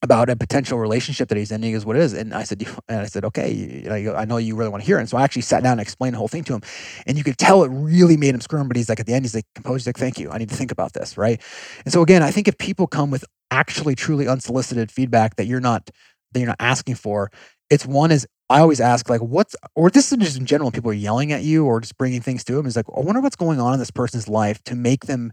about 0.02 0.30
a 0.30 0.36
potential 0.36 0.80
relationship 0.80 1.30
that 1.30 1.38
he's 1.38 1.52
in. 1.52 1.62
He 1.62 1.74
goes, 1.74 1.86
"What 1.86 1.98
is?" 1.98 2.14
And 2.14 2.34
I 2.34 2.44
said, 2.44 2.66
"And 2.88 3.00
I 3.02 3.06
said, 3.06 3.26
okay, 3.26 3.84
know, 3.86 4.16
I 4.16 4.26
know 4.26 4.38
you 4.38 4.56
really 4.56 4.70
want 4.70 4.84
to 4.84 4.88
hear 4.88 4.98
it." 4.98 5.02
And 5.02 5.10
so 5.10 5.18
I 5.18 5.24
actually 5.24 5.44
sat 5.44 5.64
down 5.64 5.74
and 5.74 5.82
explained 5.82 6.16
the 6.16 6.18
whole 6.18 6.28
thing 6.30 6.44
to 6.46 6.54
him, 6.54 6.62
and 7.06 7.18
you 7.18 7.24
could 7.24 7.38
tell 7.38 7.64
it 7.64 7.70
really 7.70 8.18
made 8.18 8.34
him 8.34 8.42
squirm. 8.42 8.68
But 8.68 8.78
he's 8.78 8.90
like, 8.90 9.00
at 9.00 9.06
the 9.06 9.14
end, 9.14 9.26
he's 9.26 9.36
like, 9.36 9.46
composed. 9.54 9.82
He's 9.82 9.88
like, 9.88 9.98
"Thank 9.98 10.20
you. 10.20 10.32
I 10.32 10.38
need 10.38 10.50
to 10.50 10.56
think 10.56 10.72
about 10.72 10.94
this." 10.94 11.18
Right. 11.18 11.42
And 11.86 11.94
so 11.94 12.02
again, 12.02 12.24
I 12.24 12.32
think 12.32 12.48
if 12.48 12.58
people 12.58 12.88
come 12.88 13.12
with 13.12 13.26
actually 13.52 13.96
truly 13.96 14.28
unsolicited 14.28 14.92
feedback 14.92 15.36
that 15.36 15.46
you're 15.46 15.62
not 15.62 15.90
that 16.32 16.40
you're 16.40 16.48
not 16.48 16.58
asking 16.60 16.96
for, 16.96 17.30
it's 17.70 17.86
one 17.86 18.12
is 18.12 18.28
I 18.54 18.60
always 18.60 18.80
ask 18.80 19.10
like 19.10 19.22
what's 19.22 19.56
or 19.76 19.90
this 19.90 20.12
is 20.12 20.18
just 20.20 20.38
in 20.38 20.46
general 20.46 20.72
people 20.72 20.92
are 20.92 20.94
yelling 20.94 21.32
at 21.32 21.42
you 21.42 21.66
or 21.66 21.82
just 21.82 21.98
bringing 21.98 22.22
things 22.22 22.44
to 22.46 22.54
them 22.54 22.68
is 22.68 22.76
like 22.76 22.86
I 22.96 23.00
wonder 23.00 23.20
what's 23.20 23.36
going 23.36 23.60
on 23.60 23.74
in 23.74 23.80
this 23.80 23.90
person's 23.90 24.28
life 24.28 24.64
to 24.66 24.76
make 24.76 25.08
them 25.08 25.32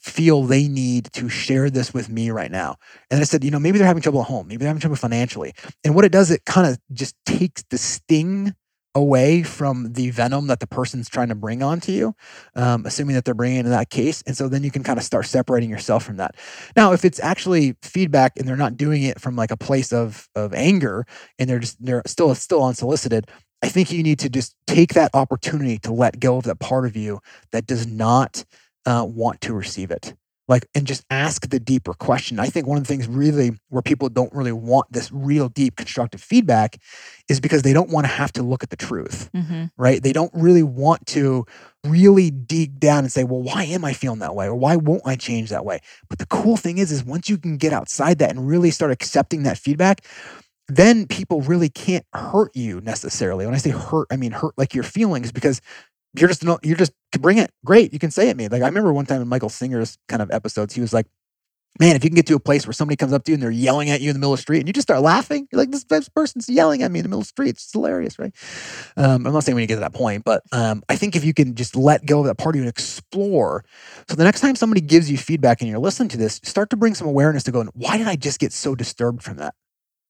feel 0.00 0.44
they 0.44 0.68
need 0.68 1.10
to 1.12 1.28
share 1.28 1.70
this 1.70 1.94
with 1.94 2.08
me 2.08 2.30
right 2.30 2.50
now. 2.50 2.76
And 3.10 3.20
I 3.20 3.24
said, 3.24 3.44
you 3.44 3.50
know, 3.50 3.58
maybe 3.58 3.78
they're 3.78 3.86
having 3.86 4.02
trouble 4.02 4.22
at 4.22 4.28
home, 4.28 4.48
maybe 4.48 4.58
they're 4.60 4.68
having 4.68 4.80
trouble 4.80 4.96
financially. 4.96 5.52
And 5.84 5.94
what 5.94 6.06
it 6.06 6.12
does, 6.12 6.30
it 6.30 6.44
kind 6.46 6.66
of 6.66 6.78
just 6.92 7.16
takes 7.26 7.64
the 7.70 7.78
sting 7.78 8.54
away 8.94 9.42
from 9.42 9.92
the 9.92 10.10
venom 10.10 10.46
that 10.46 10.60
the 10.60 10.66
person's 10.66 11.08
trying 11.08 11.28
to 11.28 11.34
bring 11.34 11.62
onto 11.62 11.92
you, 11.92 12.14
um, 12.54 12.86
assuming 12.86 13.14
that 13.14 13.24
they're 13.24 13.34
bringing 13.34 13.60
in 13.60 13.70
that 13.70 13.90
case. 13.90 14.22
And 14.26 14.36
so 14.36 14.48
then 14.48 14.62
you 14.62 14.70
can 14.70 14.82
kind 14.84 14.98
of 14.98 15.04
start 15.04 15.26
separating 15.26 15.70
yourself 15.70 16.04
from 16.04 16.16
that. 16.18 16.36
Now, 16.76 16.92
if 16.92 17.04
it's 17.04 17.20
actually 17.20 17.76
feedback 17.82 18.32
and 18.36 18.46
they're 18.46 18.56
not 18.56 18.76
doing 18.76 19.02
it 19.02 19.20
from 19.20 19.36
like 19.36 19.50
a 19.50 19.56
place 19.56 19.92
of 19.92 20.28
of 20.34 20.54
anger 20.54 21.06
and 21.38 21.48
they're 21.48 21.58
just 21.58 21.84
they're 21.84 22.02
still 22.06 22.34
still 22.34 22.64
unsolicited, 22.64 23.28
I 23.62 23.68
think 23.68 23.90
you 23.90 24.02
need 24.02 24.18
to 24.20 24.28
just 24.28 24.54
take 24.66 24.94
that 24.94 25.10
opportunity 25.14 25.78
to 25.78 25.92
let 25.92 26.20
go 26.20 26.36
of 26.36 26.44
that 26.44 26.60
part 26.60 26.86
of 26.86 26.96
you 26.96 27.20
that 27.52 27.66
does 27.66 27.86
not 27.86 28.44
uh, 28.86 29.06
want 29.08 29.40
to 29.42 29.54
receive 29.54 29.90
it 29.90 30.14
like 30.48 30.66
and 30.74 30.86
just 30.86 31.04
ask 31.10 31.48
the 31.48 31.58
deeper 31.58 31.94
question. 31.94 32.38
I 32.38 32.46
think 32.46 32.66
one 32.66 32.76
of 32.76 32.84
the 32.84 32.88
things 32.88 33.08
really 33.08 33.52
where 33.68 33.82
people 33.82 34.08
don't 34.08 34.32
really 34.34 34.52
want 34.52 34.92
this 34.92 35.10
real 35.12 35.48
deep 35.48 35.76
constructive 35.76 36.20
feedback 36.20 36.76
is 37.28 37.40
because 37.40 37.62
they 37.62 37.72
don't 37.72 37.90
want 37.90 38.06
to 38.06 38.12
have 38.12 38.32
to 38.32 38.42
look 38.42 38.62
at 38.62 38.70
the 38.70 38.76
truth 38.76 39.30
mm-hmm. 39.34 39.64
right? 39.76 40.02
They 40.02 40.12
don't 40.12 40.32
really 40.34 40.62
want 40.62 41.06
to 41.08 41.46
really 41.84 42.30
dig 42.30 42.78
down 42.80 43.04
and 43.04 43.12
say 43.12 43.24
well 43.24 43.42
why 43.42 43.64
am 43.64 43.84
i 43.84 43.92
feeling 43.92 44.20
that 44.20 44.34
way? 44.34 44.46
Or 44.46 44.54
why 44.54 44.76
won't 44.76 45.02
i 45.06 45.16
change 45.16 45.50
that 45.50 45.64
way? 45.64 45.80
But 46.08 46.18
the 46.18 46.26
cool 46.26 46.56
thing 46.56 46.78
is 46.78 46.92
is 46.92 47.04
once 47.04 47.28
you 47.28 47.38
can 47.38 47.56
get 47.56 47.72
outside 47.72 48.18
that 48.18 48.30
and 48.30 48.46
really 48.46 48.70
start 48.70 48.92
accepting 48.92 49.44
that 49.44 49.58
feedback 49.58 50.04
then 50.66 51.06
people 51.06 51.42
really 51.42 51.68
can't 51.68 52.06
hurt 52.14 52.50
you 52.56 52.80
necessarily. 52.80 53.44
When 53.44 53.54
i 53.54 53.58
say 53.58 53.70
hurt 53.70 54.08
i 54.10 54.16
mean 54.16 54.32
hurt 54.32 54.54
like 54.56 54.74
your 54.74 54.84
feelings 54.84 55.32
because 55.32 55.60
you're 56.14 56.28
just 56.28 56.42
you're 56.62 56.76
just 56.76 56.92
bring 57.18 57.38
it. 57.38 57.50
Great, 57.64 57.92
you 57.92 57.98
can 57.98 58.10
say 58.10 58.28
it. 58.28 58.36
Me 58.36 58.48
like 58.48 58.62
I 58.62 58.66
remember 58.66 58.92
one 58.92 59.06
time 59.06 59.22
in 59.22 59.28
Michael 59.28 59.48
Singer's 59.48 59.98
kind 60.08 60.22
of 60.22 60.30
episodes, 60.30 60.74
he 60.74 60.80
was 60.80 60.92
like, 60.92 61.06
man, 61.80 61.96
if 61.96 62.04
you 62.04 62.10
can 62.10 62.14
get 62.14 62.26
to 62.26 62.36
a 62.36 62.40
place 62.40 62.66
where 62.66 62.72
somebody 62.72 62.96
comes 62.96 63.12
up 63.12 63.24
to 63.24 63.32
you 63.32 63.34
and 63.34 63.42
they're 63.42 63.50
yelling 63.50 63.90
at 63.90 64.00
you 64.00 64.10
in 64.10 64.14
the 64.14 64.20
middle 64.20 64.32
of 64.32 64.38
the 64.38 64.42
street 64.42 64.60
and 64.60 64.68
you 64.68 64.72
just 64.72 64.86
start 64.86 65.02
laughing, 65.02 65.48
you're 65.50 65.58
like, 65.58 65.70
this, 65.70 65.84
this 65.84 66.08
person's 66.08 66.48
yelling 66.48 66.82
at 66.82 66.90
me 66.90 67.00
in 67.00 67.02
the 67.02 67.08
middle 67.08 67.20
of 67.20 67.24
the 67.24 67.28
street. 67.28 67.50
It's 67.50 67.72
hilarious, 67.72 68.18
right? 68.18 68.32
Um, 68.96 69.26
I'm 69.26 69.32
not 69.32 69.44
saying 69.44 69.54
when 69.54 69.62
you 69.62 69.66
get 69.66 69.74
to 69.76 69.80
that 69.80 69.94
point, 69.94 70.24
but 70.24 70.42
um, 70.52 70.82
I 70.88 70.96
think 70.96 71.16
if 71.16 71.24
you 71.24 71.34
can 71.34 71.54
just 71.54 71.74
let 71.76 72.06
go 72.06 72.20
of 72.20 72.26
that 72.26 72.36
part 72.36 72.54
of 72.54 72.58
you 72.58 72.62
and 72.62 72.70
explore. 72.70 73.64
So 74.08 74.14
the 74.14 74.24
next 74.24 74.40
time 74.40 74.54
somebody 74.54 74.80
gives 74.80 75.10
you 75.10 75.18
feedback 75.18 75.60
and 75.60 75.70
you're 75.70 75.80
listening 75.80 76.10
to 76.10 76.16
this, 76.16 76.40
start 76.44 76.70
to 76.70 76.76
bring 76.76 76.94
some 76.94 77.08
awareness 77.08 77.42
to 77.44 77.52
going, 77.52 77.68
why 77.74 77.98
did 77.98 78.06
I 78.06 78.16
just 78.16 78.38
get 78.38 78.52
so 78.52 78.74
disturbed 78.74 79.22
from 79.22 79.38
that? 79.38 79.54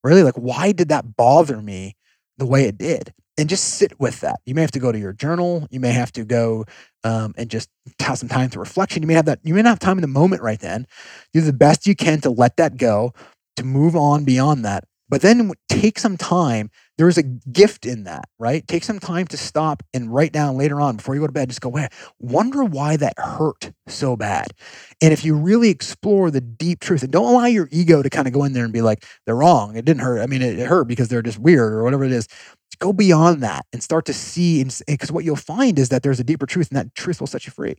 Really, 0.02 0.22
like, 0.22 0.34
why 0.34 0.72
did 0.72 0.90
that 0.90 1.16
bother 1.16 1.62
me 1.62 1.96
the 2.38 2.46
way 2.46 2.64
it 2.64 2.78
did? 2.78 3.12
and 3.36 3.48
just 3.48 3.64
sit 3.64 3.98
with 3.98 4.20
that. 4.20 4.36
You 4.46 4.54
may 4.54 4.60
have 4.60 4.70
to 4.72 4.78
go 4.78 4.92
to 4.92 4.98
your 4.98 5.12
journal. 5.12 5.66
You 5.70 5.80
may 5.80 5.90
have 5.90 6.12
to 6.12 6.24
go 6.24 6.64
um, 7.02 7.34
and 7.36 7.50
just 7.50 7.68
have 8.00 8.18
some 8.18 8.28
time 8.28 8.50
to 8.50 8.58
reflection. 8.58 9.02
You 9.02 9.08
may 9.08 9.14
have 9.14 9.24
that. 9.26 9.40
You 9.42 9.54
may 9.54 9.62
not 9.62 9.70
have 9.70 9.78
time 9.80 9.98
in 9.98 10.02
the 10.02 10.08
moment 10.08 10.42
right 10.42 10.60
then. 10.60 10.86
Do 11.32 11.40
the 11.40 11.52
best 11.52 11.86
you 11.86 11.96
can 11.96 12.20
to 12.20 12.30
let 12.30 12.56
that 12.58 12.76
go, 12.76 13.12
to 13.56 13.64
move 13.64 13.96
on 13.96 14.24
beyond 14.24 14.64
that. 14.64 14.84
But 15.14 15.22
then 15.22 15.52
take 15.68 16.00
some 16.00 16.16
time. 16.16 16.72
There 16.98 17.08
is 17.08 17.18
a 17.18 17.22
gift 17.22 17.86
in 17.86 18.02
that, 18.02 18.24
right? 18.40 18.66
Take 18.66 18.82
some 18.82 18.98
time 18.98 19.28
to 19.28 19.36
stop 19.36 19.84
and 19.94 20.12
write 20.12 20.32
down 20.32 20.56
later 20.56 20.80
on 20.80 20.96
before 20.96 21.14
you 21.14 21.20
go 21.20 21.28
to 21.28 21.32
bed. 21.32 21.50
Just 21.50 21.60
go, 21.60 21.68
wait, 21.68 21.90
wonder 22.18 22.64
why 22.64 22.96
that 22.96 23.14
hurt 23.16 23.70
so 23.86 24.16
bad. 24.16 24.48
And 25.00 25.12
if 25.12 25.24
you 25.24 25.36
really 25.36 25.68
explore 25.68 26.32
the 26.32 26.40
deep 26.40 26.80
truth 26.80 27.04
and 27.04 27.12
don't 27.12 27.32
allow 27.32 27.46
your 27.46 27.68
ego 27.70 28.02
to 28.02 28.10
kind 28.10 28.26
of 28.26 28.34
go 28.34 28.42
in 28.42 28.54
there 28.54 28.64
and 28.64 28.72
be 28.72 28.82
like, 28.82 29.04
they're 29.24 29.36
wrong. 29.36 29.76
It 29.76 29.84
didn't 29.84 30.02
hurt. 30.02 30.20
I 30.20 30.26
mean, 30.26 30.42
it 30.42 30.58
hurt 30.66 30.88
because 30.88 31.06
they're 31.06 31.22
just 31.22 31.38
weird 31.38 31.72
or 31.72 31.84
whatever 31.84 32.02
it 32.02 32.10
is 32.10 32.26
go 32.80 32.92
beyond 32.92 33.40
that 33.40 33.64
and 33.72 33.84
start 33.84 34.04
to 34.04 34.12
see 34.12 34.64
because 34.88 35.12
what 35.12 35.22
you'll 35.22 35.36
find 35.36 35.78
is 35.78 35.90
that 35.90 36.02
there's 36.02 36.18
a 36.18 36.24
deeper 36.24 36.44
truth 36.44 36.70
and 36.70 36.76
that 36.76 36.92
truth 36.96 37.20
will 37.20 37.28
set 37.28 37.46
you 37.46 37.52
free 37.52 37.76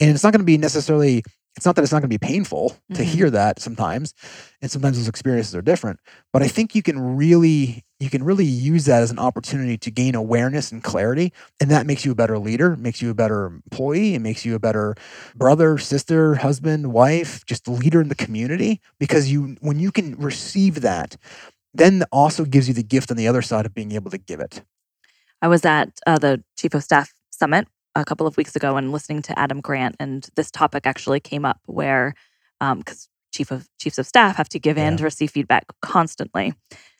and 0.00 0.10
it's 0.10 0.22
not 0.22 0.32
going 0.32 0.40
to 0.40 0.46
be 0.46 0.58
necessarily 0.58 1.22
it's 1.56 1.64
not 1.64 1.74
that 1.74 1.82
it's 1.82 1.92
not 1.92 2.00
going 2.00 2.10
to 2.10 2.18
be 2.18 2.18
painful 2.18 2.70
mm-hmm. 2.70 2.94
to 2.94 3.02
hear 3.02 3.30
that 3.30 3.60
sometimes 3.60 4.12
and 4.60 4.70
sometimes 4.70 4.98
those 4.98 5.08
experiences 5.08 5.54
are 5.54 5.62
different 5.62 6.00
but 6.32 6.42
i 6.42 6.48
think 6.48 6.74
you 6.74 6.82
can 6.82 7.16
really 7.16 7.84
you 7.98 8.10
can 8.10 8.22
really 8.22 8.44
use 8.44 8.84
that 8.84 9.02
as 9.02 9.10
an 9.10 9.18
opportunity 9.18 9.78
to 9.78 9.90
gain 9.90 10.14
awareness 10.14 10.70
and 10.70 10.82
clarity 10.82 11.32
and 11.60 11.70
that 11.70 11.86
makes 11.86 12.04
you 12.04 12.12
a 12.12 12.14
better 12.14 12.38
leader 12.38 12.76
makes 12.76 13.00
you 13.00 13.10
a 13.10 13.14
better 13.14 13.46
employee 13.46 14.14
it 14.14 14.20
makes 14.20 14.44
you 14.44 14.54
a 14.54 14.58
better 14.58 14.94
brother 15.34 15.78
sister 15.78 16.36
husband 16.36 16.92
wife 16.92 17.44
just 17.46 17.66
a 17.66 17.70
leader 17.70 18.00
in 18.00 18.08
the 18.08 18.14
community 18.14 18.80
because 19.00 19.30
you 19.30 19.56
when 19.60 19.78
you 19.78 19.90
can 19.90 20.14
receive 20.16 20.82
that 20.82 21.16
then 21.76 22.04
also 22.10 22.44
gives 22.44 22.68
you 22.68 22.74
the 22.74 22.82
gift 22.82 23.10
on 23.10 23.16
the 23.16 23.28
other 23.28 23.42
side 23.42 23.66
of 23.66 23.74
being 23.74 23.92
able 23.92 24.10
to 24.10 24.18
give 24.18 24.40
it. 24.40 24.62
I 25.42 25.48
was 25.48 25.64
at 25.64 25.90
uh, 26.06 26.18
the 26.18 26.42
Chief 26.56 26.74
of 26.74 26.82
Staff 26.82 27.12
Summit 27.30 27.68
a 27.96 28.04
couple 28.04 28.26
of 28.26 28.36
weeks 28.36 28.54
ago 28.54 28.76
and 28.76 28.92
listening 28.92 29.22
to 29.22 29.38
Adam 29.38 29.60
Grant, 29.60 29.96
and 29.98 30.28
this 30.36 30.50
topic 30.50 30.86
actually 30.86 31.18
came 31.18 31.44
up 31.44 31.58
where, 31.66 32.14
because 32.60 33.08
um, 33.08 33.10
chief 33.32 33.50
of 33.50 33.68
chiefs 33.78 33.98
of 33.98 34.06
staff 34.06 34.36
have 34.36 34.48
to 34.50 34.58
give 34.58 34.78
in 34.78 34.92
yeah. 34.92 34.96
to 34.98 35.04
receive 35.04 35.30
feedback 35.30 35.64
constantly, 35.82 36.54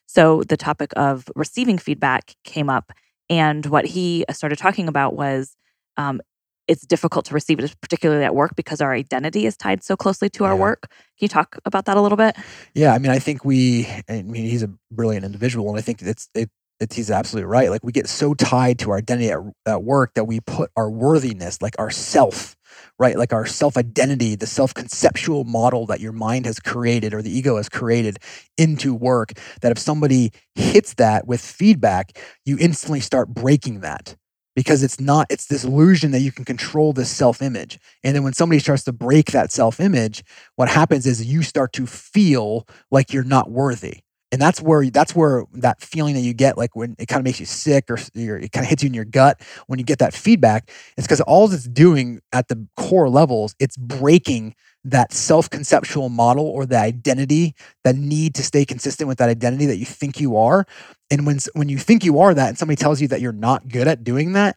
so 0.07 0.43
the 0.43 0.57
topic 0.57 0.91
of 0.97 1.29
receiving 1.37 1.79
feedback 1.79 2.35
came 2.45 2.69
up, 2.71 2.93
and 3.29 3.67
what 3.67 3.85
he 3.85 4.25
started 4.31 4.59
talking 4.59 4.89
about 4.89 5.15
was 5.15 5.57
um, 5.97 6.21
it's 6.69 6.87
difficult 6.87 7.25
to 7.27 7.35
receive 7.35 7.61
it, 7.61 7.75
particularly 7.81 8.25
at 8.25 8.35
work, 8.35 8.57
because 8.57 8.81
our 8.81 8.93
identity 8.93 9.47
is 9.47 9.57
tied 9.57 9.85
so 9.85 9.97
closely 9.97 10.29
to 10.31 10.45
our 10.45 10.55
yeah. 10.55 10.61
work. 10.61 10.89
Can 10.91 11.27
you 11.27 11.29
talk 11.29 11.59
about 11.65 11.85
that 11.85 11.97
a 11.97 12.01
little 12.01 12.17
bit? 12.17 12.37
Yeah, 12.75 12.93
I 12.93 12.99
mean, 12.99 13.13
I 13.13 13.19
think 13.19 13.45
we. 13.45 13.87
I 14.09 14.23
mean, 14.23 14.45
he's 14.45 14.63
a 14.63 14.71
brilliant 14.91 15.25
individual, 15.25 15.69
and 15.69 15.79
I 15.79 15.83
think 15.83 16.03
it's 16.03 16.29
it, 16.35 16.51
it's 16.81 16.97
he's 16.97 17.11
absolutely 17.11 17.47
right. 17.47 17.71
Like 17.71 17.85
we 17.85 17.93
get 17.93 18.09
so 18.09 18.35
tied 18.35 18.79
to 18.81 18.91
our 18.91 18.99
identity 18.99 19.31
at, 19.31 19.41
at 19.67 19.83
work 19.83 20.15
that 20.15 20.25
we 20.25 20.41
put 20.41 20.71
our 20.77 20.91
worthiness, 20.91 21.63
like 21.63 21.75
our 21.79 21.91
self, 21.91 22.57
right, 22.99 23.17
like 23.17 23.33
our 23.33 23.47
self 23.47 23.77
identity, 23.77 24.35
the 24.37 24.47
self 24.47 24.75
conceptual 24.75 25.45
model 25.45 25.87
that 25.87 26.01
your 26.01 26.13
mind 26.13 26.47
has 26.47 26.59
created 26.59 27.15
or 27.15 27.23
the 27.23 27.37
ego 27.37 27.57
has 27.57 27.69
created 27.69 28.19
into 28.59 28.95
work. 28.95 29.33
That 29.63 29.73
if 29.73 29.79
somebody 29.79 30.33
hits 30.55 30.95
that 30.95 31.27
with 31.27 31.41
feedback, 31.41 32.19
you 32.45 32.57
instantly 32.61 33.01
start 33.01 33.29
breaking 33.29 33.81
that 33.81 34.17
because 34.55 34.83
it's 34.83 34.99
not 34.99 35.27
it's 35.31 35.47
this 35.47 35.65
illusion 35.65 36.11
that 36.11 36.21
you 36.21 36.33
can 36.33 36.45
control 36.45 36.93
this 36.93 37.11
self-image 37.11 37.79
and 38.03 38.17
then 38.17 38.25
when 38.25 38.33
somebody 38.33 38.59
starts 38.59 38.83
to 38.85 38.93
break 38.93 39.27
that 39.33 39.53
self-image 39.53 40.25
what 40.57 40.69
happens 40.69 41.07
is 41.07 41.25
you 41.25 41.43
start 41.43 41.75
to 41.75 41.87
feel 41.87 42.67
like 42.91 43.13
you're 43.13 43.23
not 43.23 43.51
worthy 43.51 44.01
and 44.33 44.41
that's 44.41 44.61
where 44.61 44.89
that's 44.91 45.15
where 45.15 45.45
that 45.55 45.81
feeling 45.81 46.15
that 46.15 46.21
you 46.21 46.35
get 46.35 46.59
like 46.59 46.75
when 46.75 46.97
it 46.99 47.07
kind 47.07 47.21
of 47.21 47.25
makes 47.25 47.41
you 47.41 47.47
sick 47.47 47.91
or 47.91 47.99
it 48.15 48.53
kind 48.53 48.65
of 48.65 48.69
hits 48.69 48.83
you 48.83 48.89
in 48.89 48.95
your 48.95 49.05
gut 49.05 49.41
when 49.67 49.79
you 49.79 49.85
get 49.85 49.99
that 49.99 50.15
feedback 50.15 50.71
it's 50.97 51.07
because 51.07 51.21
all 51.23 51.51
it's 51.53 51.69
doing 51.69 52.21
at 52.33 52.49
the 52.49 52.67
core 52.77 53.09
levels 53.09 53.55
it's 53.59 53.77
breaking 53.77 54.55
that 54.85 55.13
self-conceptual 55.13 56.09
model 56.09 56.47
or 56.47 56.65
the 56.65 56.79
identity 56.79 57.55
that 57.83 57.97
need 57.97 58.35
to 58.37 58.43
stay 58.43 58.65
consistent 58.65 59.09
with 59.09 59.19
that 59.19 59.29
identity 59.29 59.67
that 59.67 59.79
you 59.79 59.85
think 59.85 60.21
you 60.21 60.37
are. 60.37 60.65
And 61.11 61.27
when 61.27 61.39
when 61.55 61.69
you 61.69 61.79
think 61.79 62.05
you 62.05 62.21
are 62.21 62.33
that 62.35 62.49
and 62.49 62.57
somebody 62.59 62.77
tells 62.77 63.01
you 63.01 63.09
that 63.09 63.21
you're 63.21 63.33
not 63.33 63.69
good 63.69 63.89
at 63.89 64.05
doing 64.05 64.33
that 64.35 64.57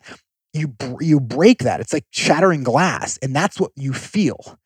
you 0.54 0.76
you 1.00 1.20
break 1.20 1.60
that. 1.60 1.80
It's 1.80 1.94
like 1.94 2.06
shattering 2.12 2.64
glass 2.64 3.18
and 3.22 3.36
that's 3.36 3.60
what 3.60 3.72
you 3.76 3.94
feel 3.94 4.58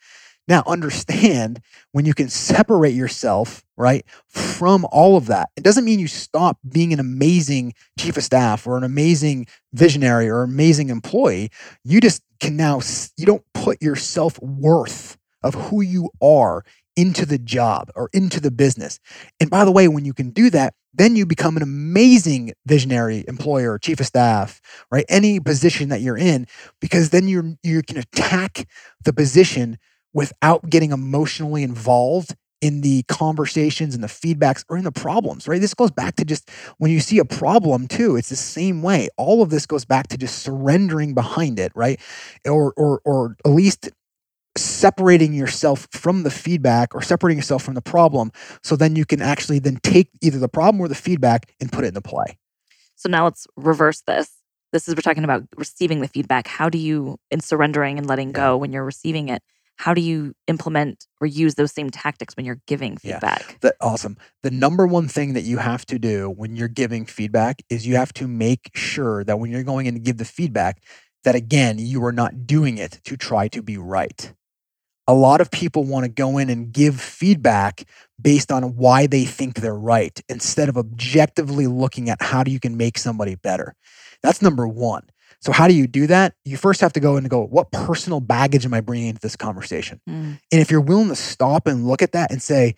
now 0.47 0.63
understand 0.65 1.61
when 1.91 2.05
you 2.05 2.13
can 2.13 2.29
separate 2.29 2.93
yourself 2.93 3.63
right 3.77 4.05
from 4.27 4.85
all 4.91 5.17
of 5.17 5.27
that 5.27 5.49
it 5.55 5.63
doesn't 5.63 5.85
mean 5.85 5.99
you 5.99 6.07
stop 6.07 6.57
being 6.69 6.93
an 6.93 6.99
amazing 6.99 7.73
chief 7.97 8.17
of 8.17 8.23
staff 8.23 8.67
or 8.67 8.77
an 8.77 8.83
amazing 8.83 9.45
visionary 9.73 10.29
or 10.29 10.43
amazing 10.43 10.89
employee 10.89 11.49
you 11.83 11.99
just 11.99 12.21
can 12.39 12.55
now 12.55 12.79
you 13.17 13.25
don't 13.25 13.43
put 13.53 13.81
your 13.81 13.95
self-worth 13.95 15.17
of 15.43 15.55
who 15.55 15.81
you 15.81 16.09
are 16.21 16.63
into 16.95 17.25
the 17.25 17.37
job 17.37 17.91
or 17.95 18.09
into 18.13 18.39
the 18.39 18.51
business. 18.51 18.99
And 19.39 19.49
by 19.49 19.65
the 19.65 19.71
way, 19.71 19.87
when 19.87 20.05
you 20.05 20.13
can 20.13 20.29
do 20.29 20.49
that, 20.51 20.73
then 20.93 21.15
you 21.15 21.25
become 21.25 21.57
an 21.57 21.63
amazing 21.63 22.53
visionary 22.67 23.25
employer, 23.27 23.79
chief 23.79 23.99
of 23.99 24.05
staff, 24.05 24.61
right? 24.91 25.05
Any 25.09 25.39
position 25.39 25.89
that 25.89 26.01
you're 26.01 26.17
in, 26.17 26.45
because 26.79 27.09
then 27.09 27.27
you're 27.27 27.55
you 27.63 27.81
can 27.81 27.97
attack 27.97 28.67
the 29.03 29.13
position 29.13 29.79
without 30.13 30.69
getting 30.69 30.91
emotionally 30.91 31.63
involved 31.63 32.35
in 32.61 32.79
the 32.79 33.03
conversations 33.09 33.93
and 33.93 34.01
the 34.01 34.07
feedbacks 34.07 34.63
or 34.69 34.77
in 34.77 34.85
the 34.85 34.91
problems, 34.91 35.49
right? 35.49 35.59
This 35.59 35.73
goes 35.73 35.91
back 35.91 36.15
to 36.15 36.23
just 36.23 36.49
when 36.77 36.91
you 36.91 37.01
see 37.01 37.19
a 37.19 37.25
problem 37.25 37.89
too, 37.89 38.15
it's 38.15 38.29
the 38.29 38.37
same 38.37 38.81
way. 38.81 39.09
All 39.17 39.41
of 39.41 39.49
this 39.49 39.65
goes 39.65 39.83
back 39.83 40.07
to 40.07 40.17
just 40.17 40.39
surrendering 40.39 41.13
behind 41.13 41.59
it, 41.59 41.73
right? 41.75 41.99
Or 42.47 42.73
or 42.77 43.01
or 43.03 43.35
at 43.45 43.51
least 43.51 43.89
separating 44.57 45.33
yourself 45.33 45.87
from 45.91 46.23
the 46.23 46.31
feedback 46.31 46.93
or 46.93 47.01
separating 47.01 47.37
yourself 47.37 47.63
from 47.63 47.73
the 47.73 47.81
problem 47.81 48.31
so 48.61 48.75
then 48.75 48.95
you 48.95 49.05
can 49.05 49.21
actually 49.21 49.59
then 49.59 49.79
take 49.81 50.09
either 50.21 50.37
the 50.37 50.47
problem 50.47 50.79
or 50.79 50.87
the 50.87 50.95
feedback 50.95 51.51
and 51.59 51.71
put 51.71 51.83
it 51.83 51.87
into 51.87 52.01
play 52.01 52.37
so 52.95 53.09
now 53.09 53.23
let's 53.23 53.47
reverse 53.57 54.03
this 54.05 54.29
this 54.71 54.87
is 54.87 54.95
we're 54.95 55.01
talking 55.01 55.23
about 55.23 55.43
receiving 55.55 56.01
the 56.01 56.07
feedback 56.07 56.45
how 56.45 56.69
do 56.69 56.77
you 56.77 57.17
in 57.31 57.39
surrendering 57.39 57.97
and 57.97 58.05
letting 58.05 58.31
go 58.31 58.55
when 58.55 58.71
you're 58.71 58.85
receiving 58.85 59.27
it 59.27 59.41
how 59.77 59.93
do 59.93 60.01
you 60.01 60.33
implement 60.47 61.05
or 61.19 61.27
use 61.27 61.55
those 61.55 61.71
same 61.71 61.89
tactics 61.89 62.35
when 62.35 62.45
you're 62.45 62.61
giving 62.67 62.97
feedback 62.97 63.43
yeah, 63.49 63.55
that, 63.61 63.75
awesome 63.81 64.17
the 64.41 64.51
number 64.51 64.85
one 64.85 65.07
thing 65.07 65.33
that 65.33 65.41
you 65.41 65.57
have 65.57 65.85
to 65.85 65.99
do 65.99 66.29
when 66.29 66.55
you're 66.55 66.67
giving 66.67 67.05
feedback 67.05 67.61
is 67.69 67.87
you 67.87 67.95
have 67.95 68.13
to 68.13 68.27
make 68.27 68.69
sure 68.75 69.23
that 69.23 69.39
when 69.39 69.51
you're 69.51 69.63
going 69.63 69.85
in 69.85 69.93
to 69.93 69.99
give 69.99 70.17
the 70.17 70.25
feedback 70.25 70.81
that 71.23 71.35
again 71.35 71.77
you 71.79 72.03
are 72.03 72.11
not 72.11 72.45
doing 72.45 72.77
it 72.77 72.99
to 73.03 73.17
try 73.17 73.47
to 73.47 73.61
be 73.61 73.77
right 73.77 74.33
a 75.07 75.13
lot 75.13 75.41
of 75.41 75.51
people 75.51 75.83
want 75.83 76.05
to 76.05 76.09
go 76.09 76.37
in 76.37 76.49
and 76.49 76.71
give 76.71 76.99
feedback 76.99 77.83
based 78.21 78.51
on 78.51 78.75
why 78.75 79.07
they 79.07 79.25
think 79.25 79.55
they're 79.55 79.75
right 79.75 80.21
instead 80.29 80.69
of 80.69 80.77
objectively 80.77 81.67
looking 81.67 82.09
at 82.09 82.21
how 82.21 82.43
do 82.43 82.51
you 82.51 82.59
can 82.59 82.77
make 82.77 82.97
somebody 82.97 83.35
better. 83.35 83.75
That's 84.21 84.41
number 84.41 84.67
one. 84.67 85.03
So 85.43 85.51
how 85.51 85.67
do 85.67 85.73
you 85.73 85.87
do 85.87 86.07
that? 86.07 86.35
You 86.45 86.55
first 86.55 86.79
have 86.79 86.93
to 86.93 87.01
go 87.01 87.17
and 87.17 87.29
go, 87.29 87.43
what 87.43 87.69
personal 87.71 88.21
baggage 88.21 88.65
am 88.65 88.73
I 88.73 88.79
bringing 88.79 89.09
into 89.09 89.19
this 89.19 89.35
conversation? 89.35 89.99
Mm. 90.09 90.39
And 90.51 90.61
if 90.61 90.71
you're 90.71 90.79
willing 90.79 91.09
to 91.09 91.17
stop 91.17 91.67
and 91.67 91.85
look 91.85 92.01
at 92.01 92.13
that 92.13 92.31
and 92.31 92.41
say, 92.41 92.75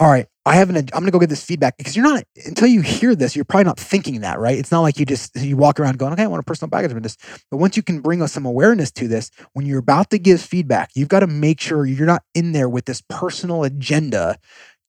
all 0.00 0.10
right, 0.10 0.26
I 0.44 0.56
have 0.56 0.70
an, 0.70 0.76
I'm 0.76 0.86
going 0.90 1.04
to 1.04 1.10
go 1.12 1.20
get 1.20 1.28
this 1.28 1.44
feedback 1.44 1.76
because 1.76 1.94
you're 1.94 2.04
not, 2.04 2.24
until 2.46 2.66
you 2.66 2.80
hear 2.80 3.14
this, 3.14 3.36
you're 3.36 3.44
probably 3.44 3.64
not 3.64 3.78
thinking 3.78 4.22
that, 4.22 4.40
right? 4.40 4.58
It's 4.58 4.72
not 4.72 4.80
like 4.80 4.98
you 4.98 5.06
just, 5.06 5.36
you 5.36 5.56
walk 5.56 5.78
around 5.78 5.98
going, 5.98 6.12
okay, 6.14 6.24
I 6.24 6.26
want 6.26 6.40
a 6.40 6.44
personal 6.44 6.68
baggage 6.68 6.90
of 6.90 7.00
this. 7.00 7.16
But 7.48 7.58
once 7.58 7.76
you 7.76 7.82
can 7.84 8.00
bring 8.00 8.20
us 8.20 8.32
some 8.32 8.44
awareness 8.44 8.90
to 8.92 9.06
this, 9.06 9.30
when 9.52 9.64
you're 9.64 9.78
about 9.78 10.10
to 10.10 10.18
give 10.18 10.42
feedback, 10.42 10.90
you've 10.96 11.08
got 11.08 11.20
to 11.20 11.28
make 11.28 11.60
sure 11.60 11.86
you're 11.86 12.06
not 12.06 12.24
in 12.34 12.50
there 12.50 12.68
with 12.68 12.86
this 12.86 13.04
personal 13.08 13.62
agenda 13.62 14.36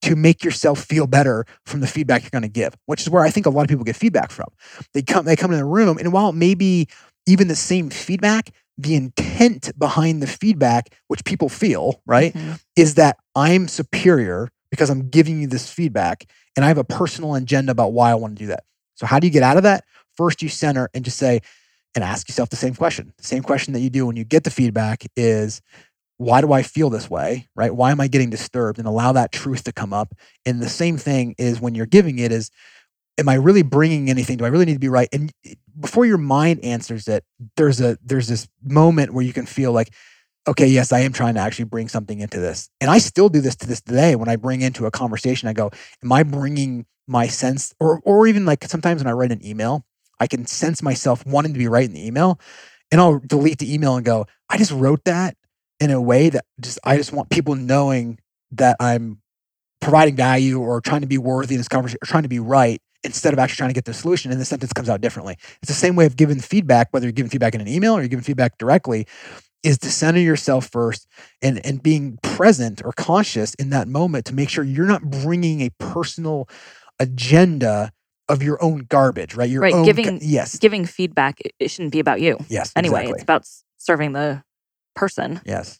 to 0.04 0.16
make 0.16 0.44
yourself 0.44 0.84
feel 0.84 1.08
better 1.08 1.46
from 1.66 1.80
the 1.80 1.88
feedback 1.88 2.22
you're 2.22 2.30
going 2.30 2.44
to 2.44 2.48
give, 2.48 2.76
which 2.86 3.02
is 3.02 3.10
where 3.10 3.24
I 3.24 3.30
think 3.30 3.46
a 3.46 3.50
lot 3.50 3.64
of 3.64 3.70
people 3.70 3.84
get 3.84 3.96
feedback 3.96 4.32
from. 4.32 4.48
They 4.94 5.02
come, 5.02 5.26
they 5.26 5.36
come 5.36 5.52
in 5.52 5.58
the 5.58 5.66
room 5.66 5.98
and 5.98 6.14
while 6.14 6.30
it 6.30 6.36
may 6.36 6.54
be 6.54 6.88
even 7.26 7.48
the 7.48 7.56
same 7.56 7.90
feedback, 7.90 8.52
the 8.78 8.96
intent 8.96 9.72
behind 9.80 10.22
the 10.22 10.28
feedback, 10.28 10.94
which 11.08 11.24
people 11.24 11.50
feel, 11.50 12.02
right, 12.06 12.34
mm-hmm. 12.34 12.54
is 12.76 12.96
that 12.96 13.18
I'm 13.36 13.68
superior 13.68 14.50
because 14.70 14.90
I'm 14.90 15.10
giving 15.10 15.42
you 15.42 15.48
this 15.48 15.72
feedback 15.72 16.26
and 16.56 16.64
I 16.64 16.68
have 16.68 16.78
a 16.78 16.84
personal 16.84 17.36
agenda 17.36 17.72
about 17.72 17.94
why 17.94 18.12
I 18.12 18.16
want 18.16 18.38
to 18.38 18.44
do 18.44 18.48
that. 18.48 18.64
So, 18.96 19.06
how 19.06 19.20
do 19.20 19.28
you 19.28 19.34
get 19.34 19.44
out 19.44 19.58
of 19.58 19.64
that? 19.64 19.86
First, 20.18 20.42
you 20.42 20.50
center 20.50 20.90
and 20.94 21.04
just 21.04 21.18
say, 21.18 21.42
and 21.96 22.04
ask 22.04 22.28
yourself 22.28 22.50
the 22.50 22.56
same 22.58 22.76
question. 22.76 23.14
The 23.18 23.24
same 23.24 23.42
question 23.42 23.74
that 23.74 23.80
you 23.80 23.90
do 23.90 24.06
when 24.06 24.18
you 24.18 24.26
get 24.26 24.44
the 24.44 24.52
feedback 24.52 25.06
is, 25.16 25.62
why 26.18 26.42
do 26.42 26.54
I 26.54 26.64
feel 26.64 26.90
this 26.90 27.10
way? 27.10 27.48
Right? 27.56 27.74
Why 27.74 27.92
am 27.92 28.00
I 28.00 28.08
getting 28.08 28.30
disturbed? 28.30 28.80
And 28.80 28.88
allow 28.88 29.12
that 29.14 29.32
truth 29.32 29.64
to 29.66 29.72
come 29.72 29.94
up. 29.94 30.14
And 30.46 30.62
the 30.62 30.70
same 30.70 30.98
thing 30.98 31.36
is 31.38 31.60
when 31.60 31.76
you're 31.76 31.86
giving 31.86 32.20
it 32.20 32.32
is, 32.32 32.52
am 33.18 33.30
I 33.30 33.36
really 33.36 33.64
bringing 33.64 34.10
anything? 34.10 34.38
Do 34.38 34.46
I 34.46 34.50
really 34.50 34.66
need 34.66 34.74
to 34.74 34.80
be 34.80 34.90
right? 34.90 35.10
And 35.12 35.32
before 35.80 36.06
your 36.06 36.18
mind 36.18 36.64
answers 36.64 37.08
it, 37.08 37.24
there's 37.58 37.82
a 37.82 37.98
there's 38.04 38.28
this 38.28 38.48
moment 38.64 39.14
where 39.14 39.26
you 39.26 39.34
can 39.34 39.46
feel 39.46 39.72
like, 39.72 39.94
okay, 40.48 40.68
yes, 40.68 40.92
I 40.92 41.00
am 41.00 41.14
trying 41.14 41.36
to 41.36 41.40
actually 41.40 41.66
bring 41.66 41.88
something 41.88 42.20
into 42.20 42.40
this. 42.40 42.70
And 42.80 42.90
I 42.90 43.00
still 43.00 43.30
do 43.30 43.42
this 43.42 43.56
to 43.58 43.68
this 43.68 43.82
day 43.82 44.16
when 44.16 44.30
I 44.30 44.36
bring 44.36 44.62
into 44.62 44.86
a 44.86 44.92
conversation, 44.92 45.50
I 45.50 45.54
go, 45.54 45.72
am 46.04 46.12
I 46.12 46.24
bringing 46.24 46.86
my 47.08 47.28
sense 47.28 47.74
or 47.80 48.02
or 48.04 48.28
even 48.28 48.46
like 48.46 48.64
sometimes 48.66 49.04
when 49.04 49.10
I 49.10 49.14
write 49.16 49.32
an 49.32 49.46
email, 49.46 49.86
I 50.20 50.28
can 50.28 50.46
sense 50.46 50.82
myself 50.82 51.26
wanting 51.26 51.54
to 51.54 51.60
be 51.60 51.68
right 51.68 51.86
in 51.86 51.94
the 51.94 52.06
email 52.06 52.40
and 52.92 53.02
I'll 53.02 53.20
delete 53.20 53.60
the 53.60 53.74
email 53.74 53.96
and 53.96 54.06
go, 54.06 54.26
I 54.50 54.58
just 54.58 54.72
wrote 54.72 55.04
that 55.06 55.36
in 55.86 55.92
a 55.92 56.02
way 56.02 56.30
that 56.30 56.46
just 56.60 56.80
I 56.84 56.98
just 56.98 57.14
want 57.14 57.30
people 57.30 57.56
knowing 57.56 58.20
that 58.52 58.76
I'm 58.80 59.22
providing 59.82 60.16
value 60.16 60.60
or 60.60 60.82
trying 60.82 61.02
to 61.02 61.08
be 61.08 61.18
worthy 61.18 61.54
in 61.54 61.60
this 61.60 61.68
conversation 61.68 62.00
or 62.02 62.08
trying 62.08 62.24
to 62.24 62.30
be 62.30 62.40
right 62.40 62.82
instead 63.04 63.34
of 63.34 63.40
actually 63.40 63.58
trying 63.58 63.70
to 63.70 63.74
get 63.76 63.86
the 63.86 63.94
solution 63.94 64.32
and 64.32 64.42
the 64.42 64.46
sentence 64.46 64.74
comes 64.74 64.90
out 64.90 65.00
differently. 65.00 65.38
It's 65.62 65.68
the 65.68 65.74
same 65.74 65.96
way 65.96 66.08
of 66.08 66.16
giving 66.16 66.40
feedback, 66.40 66.88
whether 66.92 67.06
you're 67.06 67.14
giving 67.14 67.30
feedback 67.30 67.54
in 67.54 67.62
an 67.62 67.68
email 67.68 67.94
or 67.94 68.00
you're 68.00 68.10
giving 68.10 68.24
feedback 68.24 68.58
directly, 68.58 69.06
is 69.64 69.78
to 69.80 69.92
center 69.92 70.20
yourself 70.20 70.68
first 70.68 71.08
and, 71.42 71.64
and 71.64 71.84
being 71.84 72.18
present 72.24 72.82
or 72.84 72.94
conscious 72.94 73.54
in 73.56 73.70
that 73.70 73.88
moment 73.88 74.26
to 74.26 74.34
make 74.34 74.50
sure 74.50 74.64
you're 74.64 74.88
not 74.88 75.04
bringing 75.04 75.62
a 75.62 75.70
personal 75.78 76.50
agenda 77.00 77.92
of 78.28 78.42
your 78.42 78.62
own 78.64 78.88
garbage, 78.90 79.36
right? 79.36 79.50
Your 79.50 79.62
right. 79.62 79.74
own 79.74 79.86
Giving 79.86 80.20
yes, 80.22 80.58
giving 80.58 80.86
feedback, 80.86 81.40
it 81.60 81.70
shouldn't 81.70 81.92
be 81.92 82.00
about 82.00 82.22
you. 82.22 82.38
yes. 82.50 82.72
Anyway, 82.76 83.02
exactly. 83.02 83.14
it's 83.14 83.24
about 83.24 83.48
serving 83.78 84.14
the 84.14 84.44
person 84.96 85.42
yes. 85.46 85.80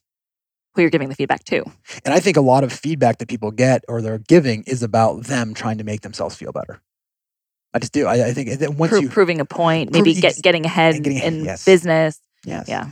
who 0.76 0.82
you're 0.82 0.92
giving 0.92 1.10
the 1.10 1.16
feedback 1.16 1.44
to. 1.46 1.64
And 2.04 2.14
I 2.14 2.20
think 2.20 2.38
a 2.38 2.42
lot 2.42 2.64
of 2.64 2.72
feedback 2.72 3.18
that 3.20 3.28
people 3.28 3.52
get 3.52 3.84
or 3.88 4.02
they're 4.02 4.20
giving 4.20 4.64
is 4.64 4.84
about 4.84 5.24
them 5.24 5.54
trying 5.54 5.78
to 5.78 5.84
make 5.84 6.02
themselves 6.02 6.36
feel 6.36 6.52
better. 6.52 6.82
I 7.74 7.80
just 7.80 7.92
do. 7.92 8.08
I, 8.08 8.28
I 8.28 8.34
think 8.34 8.60
that 8.60 8.76
once 8.76 8.92
Pro- 8.92 9.02
you 9.02 9.10
proving 9.10 9.42
a 9.42 9.46
point, 9.46 9.92
Prove- 9.92 10.06
maybe 10.06 10.22
get, 10.22 10.42
getting 10.42 10.66
ahead 10.66 10.96
getting 10.96 11.18
ahead, 11.18 11.34
in 11.34 11.46
yes. 11.46 11.66
business. 11.66 12.20
Yes, 12.46 12.68
Yeah. 12.70 12.90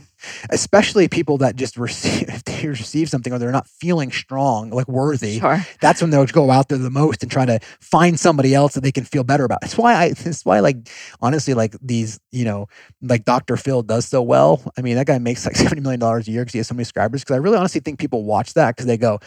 especially 0.50 1.08
people 1.08 1.38
that 1.38 1.56
just 1.56 1.76
receive 1.76 2.28
if 2.28 2.44
they 2.44 2.66
receive 2.68 3.08
something 3.08 3.32
or 3.32 3.38
they're 3.38 3.52
not 3.52 3.68
feeling 3.68 4.10
strong, 4.10 4.70
like 4.70 4.88
worthy. 4.88 5.38
Sure. 5.40 5.64
That's 5.80 6.00
when 6.00 6.10
they'll 6.10 6.26
go 6.26 6.50
out 6.50 6.68
there 6.68 6.78
the 6.78 6.90
most 6.90 7.22
and 7.22 7.30
try 7.30 7.46
to 7.46 7.58
find 7.80 8.18
somebody 8.18 8.54
else 8.54 8.74
that 8.74 8.82
they 8.82 8.92
can 8.92 9.04
feel 9.04 9.24
better 9.24 9.44
about. 9.44 9.60
That's 9.60 9.78
why 9.78 9.94
I. 9.94 10.08
That's 10.24 10.44
why 10.44 10.60
like 10.60 10.76
honestly, 11.20 11.54
like 11.54 11.76
these, 11.80 12.18
you 12.32 12.44
know, 12.44 12.66
like 13.02 13.24
Dr. 13.24 13.56
Phil 13.56 13.82
does 13.82 14.06
so 14.06 14.22
well. 14.22 14.62
I 14.76 14.82
mean, 14.82 14.96
that 14.96 15.06
guy 15.06 15.18
makes 15.18 15.44
like 15.46 15.56
seventy 15.64 15.80
million 15.80 16.00
dollars 16.00 16.28
a 16.28 16.30
year 16.32 16.42
because 16.42 16.52
he 16.52 16.58
has 16.58 16.68
so 16.68 16.74
many 16.74 16.84
subscribers. 16.84 17.22
Because 17.22 17.34
I 17.34 17.38
really 17.38 17.56
honestly 17.58 17.80
think 17.80 17.98
people 17.98 18.24
watch 18.24 18.54
that 18.54 18.74
because 18.76 18.86
they 18.86 18.96
go. 18.96 19.20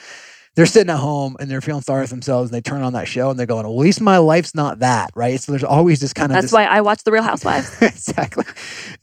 They're 0.58 0.66
sitting 0.66 0.90
at 0.90 0.98
home 0.98 1.38
and 1.40 1.52
they're 1.52 1.62
feeling 1.62 1.84
sorry 1.84 2.08
for 2.08 2.10
themselves 2.10 2.50
and 2.50 2.56
they 2.58 2.68
turn 2.68 2.82
on 2.82 2.94
that 2.94 3.08
show 3.08 3.30
and 3.30 3.38
they're 3.40 3.46
going, 3.46 3.64
at 3.64 3.70
least 3.72 4.02
my 4.02 4.18
life's 4.18 4.56
not 4.56 4.80
that, 4.80 5.12
right? 5.14 5.40
So 5.40 5.52
there's 5.52 5.64
always 5.64 6.00
this 6.00 6.14
kind 6.14 6.32
of 6.32 6.34
That's 6.34 6.46
this, 6.46 6.52
why 6.52 6.66
I 6.66 6.82
watch 6.82 7.04
The 7.04 7.12
Real 7.12 7.22
Housewives. 7.22 7.72
exactly. 7.82 8.44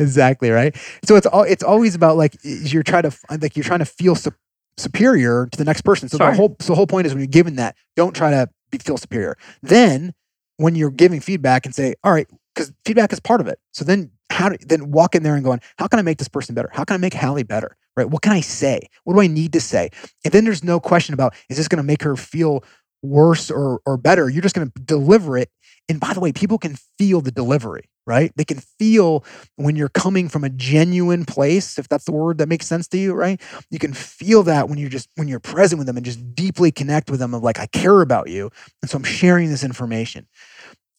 Exactly 0.00 0.50
right? 0.50 0.76
So 1.04 1.14
it's 1.14 1.26
all 1.28 1.44
it's 1.44 1.62
always 1.62 1.94
about 1.94 2.16
like 2.16 2.36
you're 2.42 2.82
trying 2.82 3.04
to 3.04 3.16
like 3.40 3.56
you're 3.56 3.62
trying 3.62 3.78
to 3.78 3.84
feel 3.84 4.16
su- 4.16 4.32
superior 4.78 5.46
to 5.52 5.56
the 5.56 5.64
next 5.64 5.82
person. 5.82 6.08
So 6.08 6.18
Sure. 6.18 6.30
the 6.30 6.36
whole 6.36 6.56
so 6.60 6.72
the 6.72 6.74
whole 6.76 6.88
point 6.88 7.06
is 7.06 7.14
when 7.14 7.20
you're 7.20 7.28
given 7.28 7.54
that 7.56 7.76
don't 7.94 8.16
try 8.16 8.32
to 8.32 8.50
be, 8.72 8.78
feel 8.78 8.96
superior. 8.96 9.36
Then 9.62 10.12
when 10.56 10.74
you're 10.74 10.90
giving 10.90 11.20
feedback 11.20 11.66
and 11.66 11.74
say 11.74 11.94
all 12.02 12.12
right 12.12 12.26
because 12.52 12.72
feedback 12.84 13.12
is 13.12 13.20
part 13.20 13.40
of 13.40 13.46
it. 13.46 13.60
So 13.72 13.84
then 13.84 14.10
how 14.28 14.48
do, 14.48 14.56
then 14.66 14.90
walk 14.90 15.14
in 15.14 15.22
there 15.22 15.36
and 15.36 15.44
going 15.44 15.60
how 15.78 15.86
can 15.86 16.00
i 16.00 16.02
make 16.02 16.18
this 16.18 16.26
person 16.26 16.56
better? 16.56 16.70
How 16.72 16.82
can 16.82 16.94
i 16.94 16.98
make 16.98 17.14
hallie 17.14 17.44
better 17.44 17.76
right 17.96 18.10
what 18.10 18.22
can 18.22 18.32
i 18.32 18.40
say 18.40 18.80
what 19.04 19.14
do 19.14 19.20
i 19.20 19.26
need 19.26 19.52
to 19.52 19.60
say 19.60 19.90
and 20.24 20.32
then 20.32 20.44
there's 20.44 20.64
no 20.64 20.80
question 20.80 21.14
about 21.14 21.34
is 21.48 21.56
this 21.56 21.68
going 21.68 21.78
to 21.78 21.86
make 21.86 22.02
her 22.02 22.16
feel 22.16 22.64
worse 23.02 23.50
or 23.50 23.80
or 23.86 23.96
better 23.96 24.28
you're 24.28 24.42
just 24.42 24.54
going 24.54 24.70
to 24.70 24.82
deliver 24.82 25.36
it 25.36 25.50
and 25.88 26.00
by 26.00 26.12
the 26.14 26.20
way, 26.20 26.32
people 26.32 26.58
can 26.58 26.76
feel 26.98 27.20
the 27.20 27.30
delivery, 27.30 27.90
right? 28.06 28.32
They 28.36 28.44
can 28.44 28.58
feel 28.58 29.24
when 29.56 29.76
you're 29.76 29.90
coming 29.90 30.28
from 30.28 30.42
a 30.42 30.48
genuine 30.48 31.24
place, 31.26 31.78
if 31.78 31.88
that's 31.88 32.04
the 32.04 32.12
word 32.12 32.38
that 32.38 32.48
makes 32.48 32.66
sense 32.66 32.88
to 32.88 32.98
you, 32.98 33.12
right? 33.12 33.40
You 33.70 33.78
can 33.78 33.92
feel 33.92 34.42
that 34.44 34.68
when 34.68 34.78
you're 34.78 34.88
just 34.88 35.10
when 35.16 35.28
you're 35.28 35.40
present 35.40 35.78
with 35.78 35.86
them 35.86 35.96
and 35.96 36.06
just 36.06 36.34
deeply 36.34 36.72
connect 36.72 37.10
with 37.10 37.20
them 37.20 37.34
of 37.34 37.42
like, 37.42 37.58
I 37.58 37.66
care 37.66 38.00
about 38.00 38.30
you. 38.30 38.50
And 38.82 38.90
so 38.90 38.96
I'm 38.96 39.04
sharing 39.04 39.50
this 39.50 39.64
information. 39.64 40.26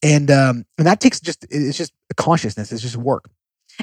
And 0.03 0.29
um, 0.29 0.65
and 0.77 0.86
that 0.86 0.99
takes 0.99 1.19
just 1.19 1.45
it's 1.49 1.77
just 1.77 1.93
consciousness, 2.15 2.71
it's 2.71 2.81
just 2.84 2.97
work. 2.97 3.29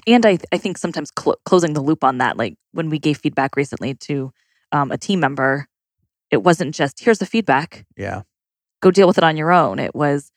And 0.06 0.24
I, 0.26 0.38
I 0.52 0.58
think 0.58 0.78
sometimes 0.78 1.10
cl- 1.18 1.38
closing 1.44 1.72
the 1.74 1.80
loop 1.82 2.02
on 2.04 2.18
that, 2.18 2.36
like 2.36 2.56
when 2.72 2.88
we 2.90 2.98
gave 2.98 3.18
feedback 3.18 3.56
recently 3.56 3.94
to 3.94 4.32
um, 4.72 4.90
a 4.90 4.98
team 4.98 5.20
member, 5.20 5.66
it 6.30 6.42
wasn't 6.42 6.74
just 6.74 7.00
here's 7.00 7.18
the 7.18 7.26
feedback, 7.26 7.84
Yeah. 7.96 8.22
go 8.80 8.90
deal 8.90 9.06
with 9.06 9.18
it 9.18 9.24
on 9.24 9.36
your 9.36 9.52
own. 9.52 9.78
It 9.78 9.94
was 9.94 10.30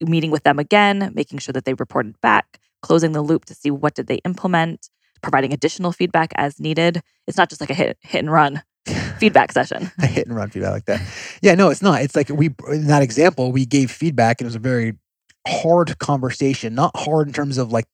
meeting 0.00 0.30
with 0.30 0.44
them 0.44 0.58
again, 0.58 1.12
making 1.14 1.38
sure 1.38 1.52
that 1.52 1.64
they 1.64 1.74
reported 1.74 2.20
back, 2.20 2.58
closing 2.82 3.12
the 3.12 3.22
loop 3.22 3.44
to 3.46 3.54
see 3.54 3.70
what 3.70 3.94
did 3.94 4.06
they 4.06 4.16
implement, 4.24 4.88
providing 5.22 5.52
additional 5.52 5.90
feedback 5.92 6.32
as 6.36 6.60
needed. 6.60 7.00
It's 7.26 7.36
not 7.38 7.48
just 7.48 7.60
like 7.60 7.70
a 7.70 7.74
hit 7.74 7.98
hit 8.02 8.20
and 8.20 8.30
run 8.30 8.62
feedback 9.18 9.50
session. 9.52 9.90
a 10.00 10.06
hit 10.06 10.26
and 10.28 10.36
run 10.36 10.50
feedback 10.50 10.72
like 10.72 10.84
that. 10.84 11.00
Yeah, 11.42 11.54
no, 11.56 11.70
it's 11.70 11.82
not. 11.82 12.02
It's 12.02 12.14
like 12.14 12.28
we 12.28 12.50
in 12.70 12.86
that 12.86 13.02
example, 13.02 13.50
we 13.50 13.66
gave 13.66 13.90
feedback 13.90 14.40
and 14.40 14.46
it 14.46 14.48
was 14.50 14.54
a 14.54 14.60
very 14.60 14.94
hard 15.48 15.98
conversation. 15.98 16.74
Not 16.74 16.96
hard 16.96 17.26
in 17.26 17.32
terms 17.32 17.58
of 17.58 17.72
like 17.72 17.86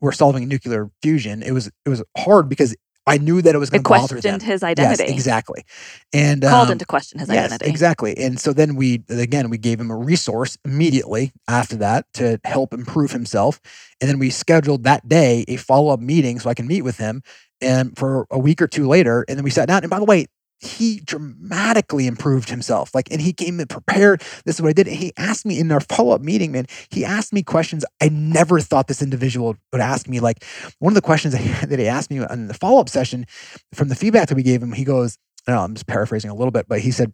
we're 0.00 0.12
solving 0.12 0.48
nuclear 0.48 0.90
fusion. 1.02 1.42
It 1.42 1.52
was 1.52 1.68
it 1.84 1.88
was 1.88 2.02
hard 2.16 2.48
because 2.48 2.74
I 3.06 3.18
knew 3.18 3.42
that 3.42 3.54
it 3.54 3.58
was 3.58 3.70
going 3.70 3.82
to 3.82 3.88
bother 3.88 4.14
them. 4.14 4.20
questioned 4.20 4.42
his 4.42 4.62
identity. 4.62 5.04
Yes, 5.04 5.12
exactly. 5.12 5.64
And 6.12 6.42
Called 6.42 6.68
um, 6.68 6.72
into 6.72 6.86
question 6.86 7.18
his 7.18 7.28
yes, 7.28 7.46
identity. 7.46 7.70
exactly. 7.70 8.16
And 8.16 8.38
so 8.38 8.52
then 8.52 8.76
we 8.76 9.02
again 9.08 9.50
we 9.50 9.58
gave 9.58 9.80
him 9.80 9.90
a 9.90 9.96
resource 9.96 10.56
immediately 10.64 11.32
after 11.48 11.76
that 11.76 12.06
to 12.14 12.40
help 12.44 12.72
improve 12.72 13.10
himself. 13.10 13.60
And 14.00 14.08
then 14.08 14.18
we 14.18 14.30
scheduled 14.30 14.84
that 14.84 15.08
day 15.08 15.44
a 15.48 15.56
follow 15.56 15.92
up 15.92 16.00
meeting 16.00 16.38
so 16.38 16.48
I 16.48 16.54
can 16.54 16.66
meet 16.68 16.82
with 16.82 16.98
him 16.98 17.22
and 17.60 17.96
for 17.98 18.26
a 18.30 18.38
week 18.38 18.62
or 18.62 18.68
two 18.68 18.86
later. 18.86 19.24
And 19.28 19.36
then 19.36 19.44
we 19.44 19.50
sat 19.50 19.66
down. 19.66 19.82
And 19.82 19.90
by 19.90 19.98
the 19.98 20.04
way, 20.04 20.26
he 20.62 21.00
dramatically 21.00 22.06
improved 22.06 22.48
himself. 22.48 22.94
Like, 22.94 23.10
and 23.10 23.20
he 23.20 23.32
came 23.32 23.58
in 23.58 23.66
prepared. 23.66 24.20
This 24.44 24.56
is 24.56 24.62
what 24.62 24.68
I 24.68 24.72
did. 24.72 24.86
And 24.86 24.96
he 24.96 25.12
asked 25.16 25.44
me 25.44 25.58
in 25.58 25.70
our 25.72 25.80
follow 25.80 26.14
up 26.14 26.22
meeting, 26.22 26.52
man, 26.52 26.66
he 26.90 27.04
asked 27.04 27.32
me 27.32 27.42
questions 27.42 27.84
I 28.00 28.08
never 28.08 28.60
thought 28.60 28.86
this 28.86 29.02
individual 29.02 29.56
would 29.72 29.80
ask 29.80 30.08
me. 30.08 30.20
Like, 30.20 30.44
one 30.78 30.92
of 30.92 30.94
the 30.94 31.02
questions 31.02 31.34
that 31.66 31.78
he, 31.78 31.88
asked 31.88 32.10
me 32.10 32.24
in 32.30 32.46
the 32.46 32.54
follow 32.54 32.80
up 32.80 32.88
session 32.88 33.26
from 33.74 33.88
the 33.88 33.96
feedback 33.96 34.28
that 34.28 34.36
we 34.36 34.42
gave 34.42 34.62
him, 34.62 34.72
he 34.72 34.84
goes, 34.84 35.18
know, 35.48 35.58
I'm 35.58 35.74
just 35.74 35.86
paraphrasing 35.86 36.30
a 36.30 36.34
little 36.34 36.52
bit, 36.52 36.66
but 36.68 36.80
he 36.80 36.92
said, 36.92 37.12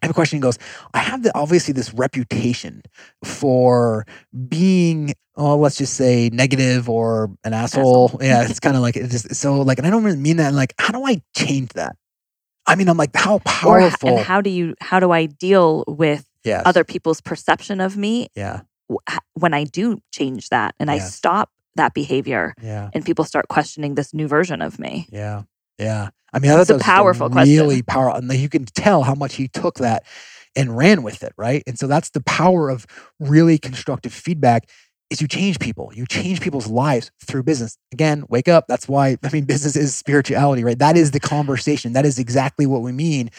I 0.00 0.06
have 0.06 0.12
a 0.12 0.14
question. 0.14 0.36
He 0.36 0.40
goes, 0.40 0.58
I 0.94 0.98
have 0.98 1.24
the, 1.24 1.36
obviously 1.36 1.74
this 1.74 1.92
reputation 1.92 2.82
for 3.24 4.06
being, 4.48 5.14
oh, 5.36 5.56
let's 5.56 5.76
just 5.76 5.94
say 5.94 6.30
negative 6.32 6.88
or 6.88 7.32
an 7.42 7.52
asshole. 7.52 8.04
Asshole. 8.04 8.20
Yeah, 8.22 8.44
it's 8.48 8.60
kind 8.60 8.76
of 8.76 8.82
like 8.82 8.96
it's 8.96 9.10
just 9.10 9.34
so 9.34 9.60
like, 9.62 9.78
and 9.78 9.86
I 9.86 9.90
don't 9.90 10.04
really 10.04 10.16
mean 10.16 10.36
that. 10.36 10.48
And 10.48 10.56
like, 10.56 10.74
how 10.78 10.92
do 10.92 11.04
I 11.04 11.20
change 11.36 11.70
that? 11.70 11.96
I 12.68 12.74
mean, 12.76 12.88
I'm 12.88 12.96
like, 12.96 13.10
how 13.16 13.34
Or 13.36 13.40
powerful? 13.40 14.08
and 14.18 14.26
how 14.26 14.40
do 14.40 14.50
you 14.50 14.74
how 14.80 15.00
do 15.00 15.10
I 15.10 15.26
deal 15.26 15.84
with 15.88 16.24
yes. 16.44 16.62
other 16.66 16.84
people's 16.84 17.20
perception 17.20 17.80
of 17.80 17.96
me 17.96 18.28
Yeah. 18.36 18.60
when 19.34 19.54
I 19.54 19.64
do 19.64 19.98
change 20.12 20.48
that 20.50 20.74
and 20.78 20.90
I 20.90 20.98
stop 20.98 21.50
that 21.76 21.94
behavior 21.94 22.54
Yeah. 22.62 22.90
and 22.92 23.04
people 23.04 23.24
start 23.24 23.48
questioning 23.48 23.94
this 23.94 24.12
new 24.14 24.28
version 24.28 24.62
of 24.62 24.78
me? 24.78 25.06
Yeah. 25.10 25.42
Yeah. 25.78 26.10
I 26.32 26.38
mean, 26.40 26.50
I 26.50 26.60
It's 26.60 26.70
a 26.70 26.78
powerful 26.78 27.30
question. 27.30 27.56
really 27.56 27.82
powerful. 27.82 28.18
And 28.18 28.32
you 28.34 28.48
can 28.50 28.66
tell 28.66 29.02
how 29.02 29.14
much 29.14 29.34
he 29.36 29.48
took 29.48 29.76
that 29.76 30.02
and 30.56 30.76
ran 30.76 31.02
with 31.02 31.22
it, 31.22 31.32
right? 31.38 31.62
And 31.66 31.78
so 31.78 31.86
that's 31.86 32.10
the 32.10 32.20
power 32.22 32.68
of 32.68 32.86
really 33.20 33.58
constructive 33.58 34.12
feedback 34.12 34.68
is 35.10 35.22
you 35.22 35.28
change 35.28 35.58
people. 35.58 35.90
You 35.94 36.06
change 36.06 36.40
people's 36.40 36.66
lives 36.66 37.10
through 37.24 37.42
business. 37.42 37.78
Again, 37.92 38.24
wake 38.28 38.48
up. 38.48 38.66
That's 38.68 38.86
why 38.86 39.16
I 39.22 39.30
mean 39.30 39.44
business 39.44 39.74
is 39.74 39.94
spirituality, 39.96 40.64
right? 40.64 40.78
That 40.78 40.96
is 40.96 41.12
the 41.12 41.20
conversation. 41.20 41.94
That 41.94 42.04
is 42.04 42.18
exactly 42.18 42.66
what 42.66 42.82
we 42.82 42.92
mean. 42.92 43.30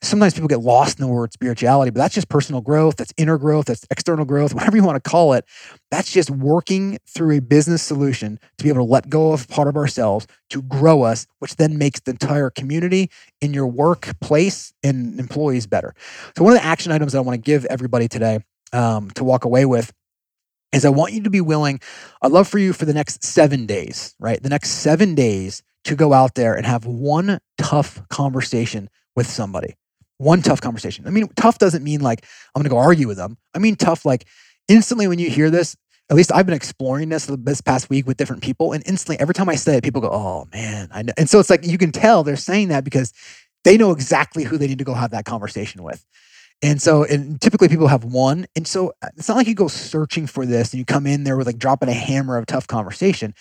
Sometimes 0.00 0.34
people 0.34 0.48
get 0.48 0.60
lost 0.60 0.98
in 0.98 1.06
the 1.06 1.12
word 1.12 1.32
spirituality, 1.32 1.90
but 1.90 2.00
that's 2.00 2.14
just 2.14 2.28
personal 2.28 2.60
growth, 2.60 2.96
that's 2.96 3.12
inner 3.16 3.38
growth, 3.38 3.66
that's 3.66 3.86
external 3.90 4.24
growth, 4.24 4.52
whatever 4.54 4.76
you 4.76 4.82
want 4.82 5.02
to 5.02 5.08
call 5.08 5.32
it. 5.34 5.44
That's 5.90 6.10
just 6.10 6.30
working 6.30 6.98
through 7.06 7.36
a 7.36 7.40
business 7.40 7.82
solution 7.82 8.40
to 8.58 8.64
be 8.64 8.70
able 8.70 8.84
to 8.84 8.90
let 8.90 9.08
go 9.08 9.32
of 9.32 9.48
part 9.48 9.68
of 9.68 9.76
ourselves 9.76 10.26
to 10.50 10.62
grow 10.62 11.02
us, 11.02 11.26
which 11.38 11.56
then 11.56 11.78
makes 11.78 12.00
the 12.00 12.12
entire 12.12 12.50
community 12.50 13.10
in 13.40 13.54
your 13.54 13.66
workplace 13.66 14.72
and 14.82 15.20
employees 15.20 15.66
better. 15.66 15.94
So, 16.36 16.42
one 16.42 16.54
of 16.54 16.58
the 16.58 16.64
action 16.64 16.90
items 16.90 17.12
that 17.12 17.18
I 17.18 17.22
want 17.22 17.34
to 17.34 17.40
give 17.40 17.64
everybody 17.66 18.08
today 18.08 18.40
um, 18.72 19.10
to 19.12 19.24
walk 19.24 19.44
away 19.44 19.66
with 19.66 19.92
is 20.72 20.84
I 20.84 20.90
want 20.90 21.12
you 21.12 21.22
to 21.22 21.30
be 21.30 21.40
willing. 21.40 21.80
I'd 22.22 22.32
love 22.32 22.48
for 22.48 22.58
you 22.58 22.72
for 22.72 22.84
the 22.84 22.94
next 22.94 23.24
seven 23.24 23.66
days, 23.66 24.14
right? 24.18 24.42
The 24.42 24.48
next 24.48 24.70
seven 24.70 25.14
days 25.14 25.62
to 25.84 25.94
go 25.94 26.12
out 26.12 26.34
there 26.34 26.54
and 26.54 26.64
have 26.66 26.86
one 26.86 27.40
tough 27.58 28.06
conversation 28.08 28.88
with 29.14 29.26
somebody. 29.26 29.74
One 30.18 30.40
tough 30.40 30.60
conversation. 30.60 31.06
I 31.06 31.10
mean, 31.10 31.28
tough 31.36 31.58
doesn't 31.58 31.82
mean 31.82 32.00
like 32.00 32.24
I'm 32.54 32.60
going 32.62 32.64
to 32.64 32.70
go 32.70 32.78
argue 32.78 33.08
with 33.08 33.16
them. 33.16 33.38
I 33.54 33.58
mean, 33.58 33.76
tough 33.76 34.04
like 34.04 34.26
instantly 34.68 35.08
when 35.08 35.18
you 35.18 35.28
hear 35.28 35.50
this, 35.50 35.76
at 36.10 36.16
least 36.16 36.32
I've 36.32 36.46
been 36.46 36.54
exploring 36.54 37.08
this 37.08 37.26
this 37.26 37.60
past 37.60 37.88
week 37.88 38.06
with 38.06 38.18
different 38.18 38.42
people, 38.42 38.72
and 38.72 38.82
instantly 38.86 39.18
every 39.18 39.34
time 39.34 39.48
I 39.48 39.54
say 39.54 39.76
it, 39.78 39.84
people 39.84 40.00
go, 40.00 40.10
"Oh 40.10 40.46
man," 40.52 40.88
I 40.92 41.02
know. 41.02 41.12
And 41.16 41.28
so 41.28 41.40
it's 41.40 41.48
like 41.48 41.64
you 41.64 41.78
can 41.78 41.90
tell 41.90 42.22
they're 42.22 42.36
saying 42.36 42.68
that 42.68 42.84
because 42.84 43.12
they 43.64 43.76
know 43.76 43.92
exactly 43.92 44.44
who 44.44 44.58
they 44.58 44.66
need 44.66 44.78
to 44.78 44.84
go 44.84 44.94
have 44.94 45.12
that 45.12 45.24
conversation 45.24 45.82
with. 45.82 46.04
And 46.62 46.80
so, 46.80 47.02
and 47.04 47.40
typically 47.40 47.68
people 47.68 47.88
have 47.88 48.04
one. 48.04 48.46
And 48.54 48.68
so 48.68 48.94
uh, 49.02 49.08
it's 49.16 49.28
not 49.28 49.36
like 49.36 49.48
you 49.48 49.54
go 49.54 49.66
searching 49.66 50.28
for 50.28 50.46
this 50.46 50.72
and 50.72 50.78
you 50.78 50.84
come 50.84 51.08
in 51.08 51.24
there 51.24 51.36
with 51.36 51.46
like 51.46 51.58
dropping 51.58 51.88
a 51.88 51.94
hammer 51.94 52.38
of 52.38 52.46
tough 52.46 52.68
conversation. 52.68 53.34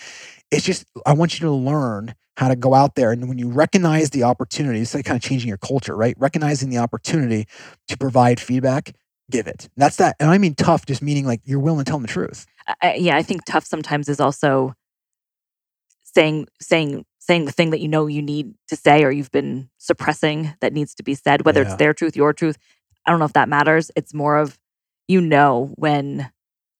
It's 0.49 0.65
just, 0.65 0.85
I 1.05 1.13
want 1.13 1.39
you 1.39 1.45
to 1.45 1.51
learn 1.51 2.15
how 2.37 2.47
to 2.47 2.55
go 2.55 2.73
out 2.73 2.95
there. 2.95 3.11
And 3.11 3.29
when 3.29 3.37
you 3.37 3.49
recognize 3.49 4.09
the 4.09 4.23
opportunity, 4.23 4.81
it's 4.81 4.95
like 4.95 5.05
kind 5.05 5.17
of 5.17 5.21
changing 5.21 5.47
your 5.47 5.59
culture, 5.59 5.95
right? 5.95 6.15
Recognizing 6.17 6.71
the 6.71 6.79
opportunity 6.79 7.47
to 7.89 7.97
provide 7.97 8.39
feedback, 8.39 8.93
give 9.29 9.45
it. 9.45 9.69
That's 9.77 9.97
that. 9.97 10.15
And 10.19 10.31
I 10.31 10.39
mean 10.39 10.55
tough, 10.55 10.87
just 10.87 11.03
meaning 11.03 11.25
like 11.25 11.41
you're 11.45 11.59
willing 11.59 11.85
to 11.85 11.89
tell 11.89 11.97
them 11.97 12.07
the 12.07 12.11
truth. 12.11 12.47
I, 12.81 12.95
yeah. 12.95 13.15
I 13.17 13.21
think 13.21 13.45
tough 13.45 13.65
sometimes 13.65 14.09
is 14.09 14.19
also 14.19 14.73
saying, 16.03 16.47
saying, 16.59 17.05
saying 17.19 17.45
the 17.45 17.51
thing 17.51 17.69
that 17.69 17.81
you 17.81 17.87
know 17.87 18.07
you 18.07 18.23
need 18.23 18.55
to 18.69 18.75
say 18.75 19.03
or 19.03 19.11
you've 19.11 19.31
been 19.31 19.69
suppressing 19.77 20.55
that 20.59 20.73
needs 20.73 20.95
to 20.95 21.03
be 21.03 21.13
said, 21.13 21.45
whether 21.45 21.61
yeah. 21.61 21.67
it's 21.67 21.75
their 21.75 21.93
truth, 21.93 22.15
your 22.15 22.33
truth. 22.33 22.57
I 23.05 23.11
don't 23.11 23.19
know 23.19 23.25
if 23.25 23.33
that 23.33 23.49
matters. 23.49 23.91
It's 23.95 24.13
more 24.13 24.37
of 24.37 24.57
you 25.07 25.21
know 25.21 25.71
when 25.75 26.29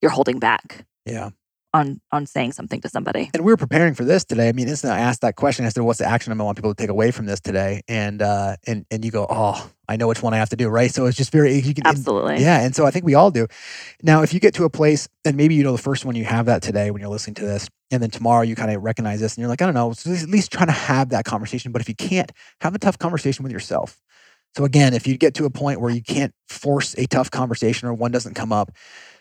you're 0.01 0.11
holding 0.11 0.39
back. 0.39 0.85
Yeah. 1.05 1.31
On 1.73 2.01
on 2.11 2.25
saying 2.25 2.51
something 2.51 2.81
to 2.81 2.89
somebody. 2.89 3.29
And 3.33 3.45
we 3.45 3.51
were 3.51 3.57
preparing 3.57 3.93
for 3.93 4.03
this 4.03 4.25
today. 4.25 4.49
I 4.49 4.51
mean, 4.51 4.67
instantly 4.67 4.99
I 4.99 5.03
asked 5.03 5.21
that 5.21 5.37
question. 5.37 5.65
I 5.65 5.69
said, 5.69 5.83
"What's 5.83 5.99
the 5.99 6.05
action 6.05 6.33
I 6.33 6.43
want 6.43 6.57
people 6.57 6.73
to 6.73 6.81
take 6.81 6.89
away 6.89 7.11
from 7.11 7.27
this 7.27 7.39
today?" 7.39 7.81
And 7.87 8.21
uh, 8.21 8.57
and 8.67 8.85
and 8.91 9.05
you 9.05 9.11
go, 9.11 9.25
"Oh, 9.29 9.71
I 9.87 9.95
know 9.95 10.09
which 10.09 10.21
one 10.21 10.33
I 10.33 10.37
have 10.37 10.49
to 10.49 10.57
do." 10.57 10.67
Right. 10.67 10.93
So 10.93 11.05
it's 11.05 11.15
just 11.15 11.31
very 11.31 11.59
you 11.59 11.73
can 11.73 11.87
absolutely 11.87 12.35
and, 12.35 12.43
yeah. 12.43 12.59
And 12.59 12.75
so 12.75 12.85
I 12.85 12.91
think 12.91 13.05
we 13.05 13.15
all 13.15 13.31
do. 13.31 13.47
Now, 14.03 14.21
if 14.21 14.33
you 14.33 14.41
get 14.41 14.53
to 14.55 14.65
a 14.65 14.69
place, 14.69 15.07
and 15.23 15.37
maybe 15.37 15.55
you 15.55 15.63
know 15.63 15.71
the 15.71 15.81
first 15.81 16.03
one 16.03 16.13
you 16.15 16.25
have 16.25 16.47
that 16.47 16.61
today 16.61 16.91
when 16.91 17.01
you're 17.01 17.09
listening 17.09 17.35
to 17.35 17.45
this, 17.45 17.69
and 17.89 18.03
then 18.03 18.09
tomorrow 18.09 18.41
you 18.41 18.55
kind 18.55 18.69
of 18.75 18.83
recognize 18.83 19.21
this, 19.21 19.35
and 19.35 19.41
you're 19.41 19.49
like, 19.49 19.61
I 19.61 19.65
don't 19.65 19.73
know, 19.73 19.93
so 19.93 20.11
at 20.11 20.27
least 20.27 20.51
trying 20.51 20.67
to 20.67 20.73
have 20.73 21.09
that 21.11 21.23
conversation. 21.23 21.71
But 21.71 21.81
if 21.81 21.87
you 21.87 21.95
can't, 21.95 22.33
have 22.59 22.75
a 22.75 22.79
tough 22.79 22.99
conversation 22.99 23.43
with 23.43 23.53
yourself 23.53 24.01
so 24.55 24.65
again, 24.65 24.93
if 24.93 25.07
you 25.07 25.17
get 25.17 25.33
to 25.35 25.45
a 25.45 25.49
point 25.49 25.79
where 25.79 25.91
you 25.91 26.01
can't 26.01 26.33
force 26.49 26.93
a 26.97 27.05
tough 27.07 27.31
conversation 27.31 27.87
or 27.87 27.93
one 27.93 28.11
doesn't 28.11 28.33
come 28.33 28.51
up, 28.51 28.71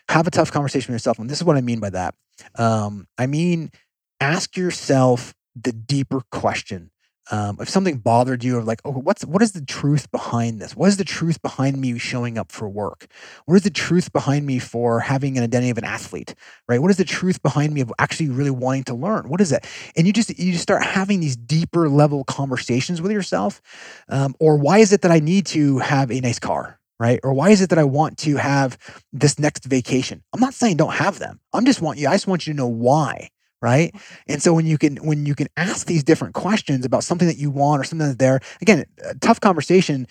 have 0.09 0.27
a 0.27 0.31
tough 0.31 0.51
conversation 0.51 0.91
with 0.91 0.99
yourself. 0.99 1.19
And 1.19 1.29
this 1.29 1.37
is 1.37 1.43
what 1.43 1.57
I 1.57 1.61
mean 1.61 1.79
by 1.79 1.89
that. 1.91 2.15
Um, 2.55 3.07
I 3.17 3.27
mean, 3.27 3.71
ask 4.19 4.57
yourself 4.57 5.33
the 5.55 5.71
deeper 5.71 6.21
question 6.31 6.91
um, 7.31 7.57
if 7.61 7.69
something 7.69 7.97
bothered 7.97 8.43
you, 8.43 8.57
of 8.57 8.65
like, 8.65 8.81
oh, 8.83 8.91
what's 8.91 9.23
what 9.23 9.41
is 9.41 9.53
the 9.53 9.63
truth 9.63 10.11
behind 10.11 10.59
this? 10.59 10.75
What 10.75 10.89
is 10.89 10.97
the 10.97 11.05
truth 11.05 11.41
behind 11.41 11.79
me 11.79 11.97
showing 11.97 12.37
up 12.37 12.51
for 12.51 12.67
work? 12.67 13.07
What 13.45 13.55
is 13.55 13.61
the 13.63 13.69
truth 13.69 14.11
behind 14.11 14.45
me 14.45 14.59
for 14.59 14.99
having 14.99 15.37
an 15.37 15.43
identity 15.43 15.69
of 15.69 15.77
an 15.77 15.85
athlete? 15.85 16.35
Right? 16.67 16.81
What 16.81 16.91
is 16.91 16.97
the 16.97 17.05
truth 17.05 17.41
behind 17.41 17.73
me 17.73 17.79
of 17.79 17.91
actually 17.97 18.29
really 18.29 18.51
wanting 18.51 18.83
to 18.85 18.93
learn? 18.93 19.29
What 19.29 19.39
is 19.39 19.53
it? 19.53 19.65
And 19.95 20.05
you 20.05 20.13
just 20.13 20.37
you 20.37 20.51
just 20.51 20.63
start 20.63 20.83
having 20.83 21.21
these 21.21 21.37
deeper 21.37 21.87
level 21.87 22.25
conversations 22.25 23.01
with 23.01 23.13
yourself. 23.13 23.61
Um, 24.09 24.35
or 24.39 24.57
why 24.57 24.79
is 24.79 24.91
it 24.91 25.01
that 25.01 25.11
I 25.11 25.19
need 25.19 25.45
to 25.47 25.79
have 25.79 26.11
a 26.11 26.19
nice 26.19 26.39
car? 26.39 26.77
right? 26.99 27.19
Or 27.23 27.33
why 27.33 27.49
is 27.49 27.63
it 27.63 27.71
that 27.71 27.79
I 27.79 27.83
want 27.83 28.19
to 28.19 28.35
have 28.37 28.77
this 29.11 29.39
next 29.39 29.65
vacation? 29.65 30.21
I'm 30.33 30.39
not 30.39 30.53
saying 30.53 30.77
don't 30.77 30.93
have 30.93 31.17
them. 31.17 31.39
I'm 31.51 31.65
just 31.65 31.81
want 31.81 31.97
you, 31.97 32.07
I 32.07 32.11
just 32.11 32.27
want 32.27 32.45
you 32.45 32.53
to 32.53 32.57
know 32.57 32.67
why 32.67 33.31
right? 33.61 33.93
Mm-hmm. 33.93 34.31
And 34.33 34.43
so 34.43 34.53
when 34.53 34.65
you 34.65 34.77
can 34.77 34.97
when 34.97 35.25
you 35.25 35.35
can 35.35 35.47
ask 35.57 35.87
these 35.87 36.03
different 36.03 36.33
questions 36.33 36.85
about 36.85 37.03
something 37.03 37.27
that 37.27 37.37
you 37.37 37.51
want 37.51 37.81
or 37.81 37.83
something 37.83 38.07
that's 38.07 38.17
there 38.17 38.39
again 38.61 38.85
a 39.05 39.15
tough 39.15 39.39
conversation 39.39 40.07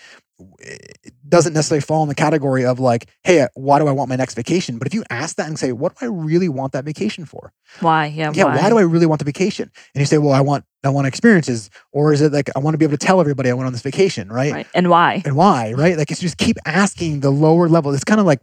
doesn't 1.29 1.53
necessarily 1.53 1.83
fall 1.83 2.03
in 2.03 2.09
the 2.09 2.15
category 2.15 2.65
of 2.65 2.81
like 2.81 3.09
hey 3.25 3.43
uh, 3.43 3.49
why 3.55 3.79
do 3.79 3.87
i 3.87 3.93
want 3.93 4.09
my 4.09 4.17
next 4.17 4.35
vacation? 4.35 4.79
But 4.79 4.87
if 4.87 4.95
you 4.95 5.05
ask 5.11 5.37
that 5.37 5.47
and 5.47 5.59
say 5.59 5.73
what 5.73 5.99
do 5.99 6.07
i 6.07 6.09
really 6.09 6.49
want 6.49 6.73
that 6.73 6.85
vacation 6.85 7.25
for? 7.25 7.53
Why? 7.81 8.07
Yeah 8.07 8.33
yeah 8.35 8.45
why, 8.45 8.57
why? 8.57 8.69
do 8.69 8.79
i 8.79 8.83
really 8.83 9.07
want 9.07 9.19
the 9.19 9.25
vacation? 9.25 9.71
And 9.95 10.01
you 10.01 10.07
say 10.07 10.19
well 10.19 10.33
i 10.33 10.41
want 10.41 10.65
i 10.85 10.89
want 10.89 11.07
experiences. 11.07 11.71
Or 11.93 12.13
is 12.13 12.23
it 12.23 12.33
like 12.33 12.51
i 12.57 12.59
want 12.59 12.75
to 12.75 12.79
be 12.79 12.85
able 12.85 12.97
to 12.97 13.07
tell 13.07 13.21
everybody 13.21 13.51
i 13.51 13.53
went 13.53 13.67
on 13.67 13.73
this 13.73 13.83
vacation 13.83 14.29
right, 14.29 14.53
right. 14.53 14.67
and 14.75 14.89
why? 14.89 15.23
And 15.25 15.37
why 15.37 15.73
right? 15.73 15.97
Like 15.97 16.11
it's 16.11 16.21
just 16.21 16.39
keep 16.39 16.57
asking 16.65 17.21
the 17.21 17.31
lower 17.31 17.69
level. 17.69 17.93
It's 17.93 18.05
kind 18.05 18.21
of 18.21 18.27
like 18.27 18.41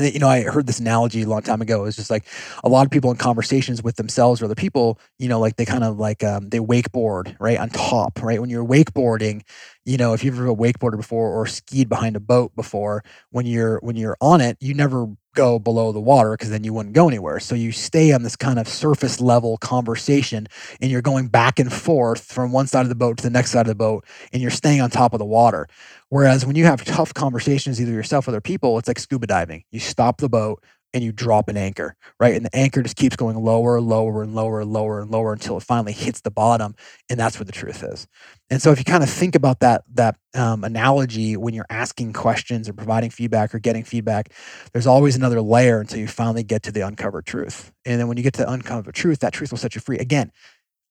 you 0.00 0.18
know, 0.18 0.28
I 0.28 0.42
heard 0.42 0.66
this 0.66 0.80
analogy 0.80 1.22
a 1.22 1.26
long 1.26 1.42
time 1.42 1.60
ago. 1.60 1.84
It's 1.84 1.96
just 1.96 2.10
like 2.10 2.26
a 2.64 2.68
lot 2.68 2.86
of 2.86 2.90
people 2.90 3.10
in 3.10 3.16
conversations 3.18 3.82
with 3.82 3.96
themselves 3.96 4.40
or 4.40 4.46
other 4.46 4.54
people, 4.54 4.98
you 5.18 5.28
know, 5.28 5.38
like 5.38 5.56
they 5.56 5.66
kind 5.66 5.84
of 5.84 5.98
like 5.98 6.24
um, 6.24 6.48
they 6.48 6.58
wakeboard 6.60 7.36
right 7.38 7.58
on 7.58 7.68
top, 7.68 8.22
right? 8.22 8.40
When 8.40 8.48
you're 8.48 8.64
wakeboarding, 8.64 9.42
you 9.84 9.98
know, 9.98 10.14
if 10.14 10.24
you've 10.24 10.38
ever 10.38 10.48
wakeboarded 10.54 10.96
before 10.96 11.28
or 11.28 11.46
skied 11.46 11.88
behind 11.88 12.16
a 12.16 12.20
boat 12.20 12.54
before, 12.56 13.04
when 13.30 13.44
you're 13.46 13.78
when 13.80 13.96
you're 13.96 14.16
on 14.20 14.40
it, 14.40 14.56
you 14.60 14.72
never 14.74 15.06
go 15.34 15.58
below 15.58 15.92
the 15.92 16.00
water 16.00 16.32
because 16.32 16.50
then 16.50 16.64
you 16.64 16.72
wouldn't 16.72 16.94
go 16.94 17.08
anywhere. 17.08 17.40
So 17.40 17.54
you 17.54 17.72
stay 17.72 18.12
on 18.12 18.22
this 18.22 18.36
kind 18.36 18.58
of 18.58 18.68
surface 18.68 19.20
level 19.20 19.56
conversation 19.58 20.46
and 20.80 20.90
you're 20.90 21.02
going 21.02 21.28
back 21.28 21.58
and 21.58 21.72
forth 21.72 22.24
from 22.32 22.52
one 22.52 22.66
side 22.66 22.82
of 22.82 22.88
the 22.88 22.94
boat 22.94 23.18
to 23.18 23.22
the 23.22 23.30
next 23.30 23.50
side 23.50 23.62
of 23.62 23.68
the 23.68 23.74
boat 23.74 24.04
and 24.32 24.42
you're 24.42 24.50
staying 24.50 24.80
on 24.80 24.90
top 24.90 25.12
of 25.12 25.18
the 25.18 25.24
water. 25.24 25.66
Whereas 26.08 26.44
when 26.44 26.56
you 26.56 26.64
have 26.64 26.84
tough 26.84 27.14
conversations, 27.14 27.80
either 27.80 27.92
yourself 27.92 28.26
or 28.28 28.30
other 28.32 28.40
people, 28.40 28.78
it's 28.78 28.88
like 28.88 28.98
scuba 28.98 29.26
diving. 29.26 29.64
You 29.70 29.80
stop 29.80 30.18
the 30.18 30.28
boat 30.28 30.62
and 30.94 31.02
you 31.02 31.12
drop 31.12 31.48
an 31.48 31.56
anchor, 31.56 31.96
right? 32.20 32.34
And 32.34 32.44
the 32.44 32.54
anchor 32.56 32.82
just 32.82 32.96
keeps 32.96 33.16
going 33.16 33.36
lower, 33.36 33.80
lower, 33.80 34.22
and 34.22 34.34
lower, 34.34 34.64
lower, 34.64 35.00
and 35.00 35.10
lower 35.10 35.32
until 35.32 35.56
it 35.56 35.62
finally 35.62 35.92
hits 35.92 36.20
the 36.20 36.30
bottom, 36.30 36.74
and 37.08 37.18
that's 37.18 37.38
where 37.38 37.44
the 37.44 37.52
truth 37.52 37.82
is. 37.82 38.06
And 38.50 38.60
so, 38.60 38.72
if 38.72 38.78
you 38.78 38.84
kind 38.84 39.02
of 39.02 39.10
think 39.10 39.34
about 39.34 39.60
that 39.60 39.84
that 39.94 40.16
um, 40.34 40.64
analogy 40.64 41.36
when 41.36 41.54
you're 41.54 41.66
asking 41.70 42.12
questions 42.12 42.68
or 42.68 42.72
providing 42.74 43.10
feedback 43.10 43.54
or 43.54 43.58
getting 43.58 43.84
feedback, 43.84 44.32
there's 44.72 44.86
always 44.86 45.16
another 45.16 45.40
layer 45.40 45.80
until 45.80 45.98
you 45.98 46.08
finally 46.08 46.42
get 46.42 46.62
to 46.64 46.72
the 46.72 46.80
uncovered 46.80 47.26
truth. 47.26 47.72
And 47.86 48.00
then 48.00 48.08
when 48.08 48.16
you 48.16 48.22
get 48.22 48.34
to 48.34 48.42
the 48.42 48.50
uncovered 48.50 48.94
truth, 48.94 49.20
that 49.20 49.32
truth 49.32 49.50
will 49.50 49.58
set 49.58 49.74
you 49.74 49.80
free. 49.80 49.98
Again, 49.98 50.30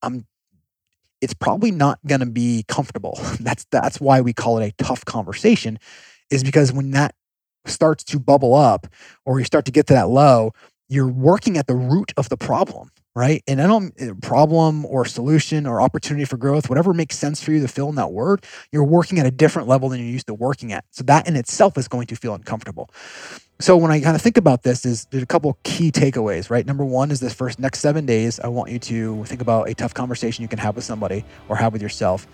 I'm 0.01 0.25
it's 1.21 1.33
probably 1.35 1.71
not 1.71 1.99
going 2.07 2.19
to 2.21 2.25
be 2.25 2.65
comfortable. 2.67 3.19
That's 3.39 3.65
that's 3.71 4.01
why 4.01 4.21
we 4.21 4.33
call 4.33 4.57
it 4.59 4.67
a 4.67 4.83
tough 4.83 5.05
conversation 5.05 5.77
is 6.31 6.43
because 6.43 6.73
when 6.73 6.91
that 6.91 7.13
starts 7.65 8.03
to 8.05 8.19
bubble 8.19 8.53
up 8.53 8.87
or 9.25 9.39
you 9.39 9.45
start 9.45 9.65
to 9.65 9.71
get 9.71 9.87
to 9.87 9.93
that 9.93 10.09
low, 10.09 10.53
you're 10.89 11.07
working 11.07 11.57
at 11.57 11.67
the 11.67 11.75
root 11.75 12.11
of 12.17 12.27
the 12.29 12.37
problem, 12.37 12.91
right? 13.15 13.41
And 13.47 13.61
I 13.61 13.67
don't 13.67 13.93
eh, 13.97 14.11
problem 14.21 14.85
or 14.85 15.05
solution 15.05 15.65
or 15.65 15.81
opportunity 15.81 16.25
for 16.25 16.37
growth, 16.37 16.69
whatever 16.69 16.93
makes 16.93 17.17
sense 17.17 17.41
for 17.41 17.51
you 17.51 17.61
to 17.61 17.67
fill 17.67 17.89
in 17.89 17.95
that 17.95 18.11
word, 18.11 18.43
you're 18.71 18.83
working 18.83 19.17
at 19.19 19.25
a 19.25 19.31
different 19.31 19.67
level 19.67 19.89
than 19.89 19.99
you're 19.99 20.09
used 20.09 20.27
to 20.27 20.33
working 20.33 20.73
at. 20.73 20.83
So 20.91 21.03
that 21.05 21.27
in 21.27 21.35
itself 21.35 21.77
is 21.77 21.87
going 21.87 22.07
to 22.07 22.15
feel 22.15 22.33
uncomfortable. 22.33 22.89
So 23.61 23.77
when 23.77 23.91
I 23.91 24.01
kind 24.01 24.15
of 24.15 24.21
think 24.23 24.37
about 24.37 24.63
this, 24.63 24.85
is 24.85 25.05
there's 25.11 25.21
a 25.21 25.27
couple 25.27 25.55
key 25.63 25.91
takeaways, 25.91 26.49
right? 26.49 26.65
Number 26.65 26.83
one 26.83 27.11
is 27.11 27.19
this 27.19 27.33
first 27.33 27.59
next 27.59 27.79
seven 27.79 28.07
days, 28.07 28.39
I 28.39 28.47
want 28.47 28.71
you 28.71 28.79
to 28.79 29.23
think 29.25 29.39
about 29.39 29.69
a 29.69 29.75
tough 29.75 29.93
conversation 29.93 30.41
you 30.41 30.47
can 30.47 30.57
have 30.57 30.75
with 30.75 30.83
somebody 30.83 31.23
or 31.47 31.55
have 31.57 31.71
with 31.71 31.81
yourself. 31.81 32.25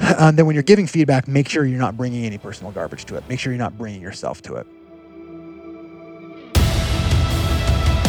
And 0.00 0.36
then 0.38 0.46
when 0.46 0.54
you're 0.54 0.62
giving 0.62 0.86
feedback, 0.86 1.28
make 1.28 1.48
sure 1.48 1.64
you're 1.64 1.78
not 1.78 1.96
bringing 1.96 2.24
any 2.24 2.38
personal 2.38 2.72
garbage 2.72 3.04
to 3.06 3.16
it. 3.16 3.28
Make 3.28 3.40
sure 3.40 3.52
you're 3.52 3.58
not 3.58 3.76
bringing 3.76 4.00
yourself 4.00 4.42
to 4.42 4.56
it. 4.56 4.66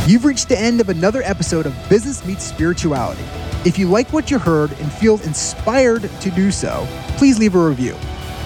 You've 0.08 0.26
reached 0.26 0.50
the 0.50 0.58
end 0.58 0.82
of 0.82 0.90
another 0.90 1.22
episode 1.24 1.66
of 1.66 1.90
Business 1.90 2.26
Meets 2.26 2.44
Spirituality. 2.44 3.24
If 3.64 3.78
you 3.78 3.88
like 3.88 4.12
what 4.12 4.32
you 4.32 4.40
heard 4.40 4.72
and 4.80 4.92
feel 4.92 5.22
inspired 5.22 6.10
to 6.22 6.32
do 6.32 6.50
so, 6.50 6.88
please 7.18 7.38
leave 7.38 7.54
a 7.54 7.64
review. 7.64 7.96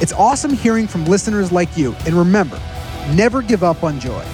It's 0.01 0.12
awesome 0.12 0.51
hearing 0.51 0.88
from 0.88 1.06
listeners 1.06 1.51
like 1.51 1.77
you. 1.77 1.95
And 2.06 2.15
remember, 2.15 2.60
never 3.13 3.41
give 3.41 3.63
up 3.63 3.84
on 3.84 3.99
joy. 3.99 4.25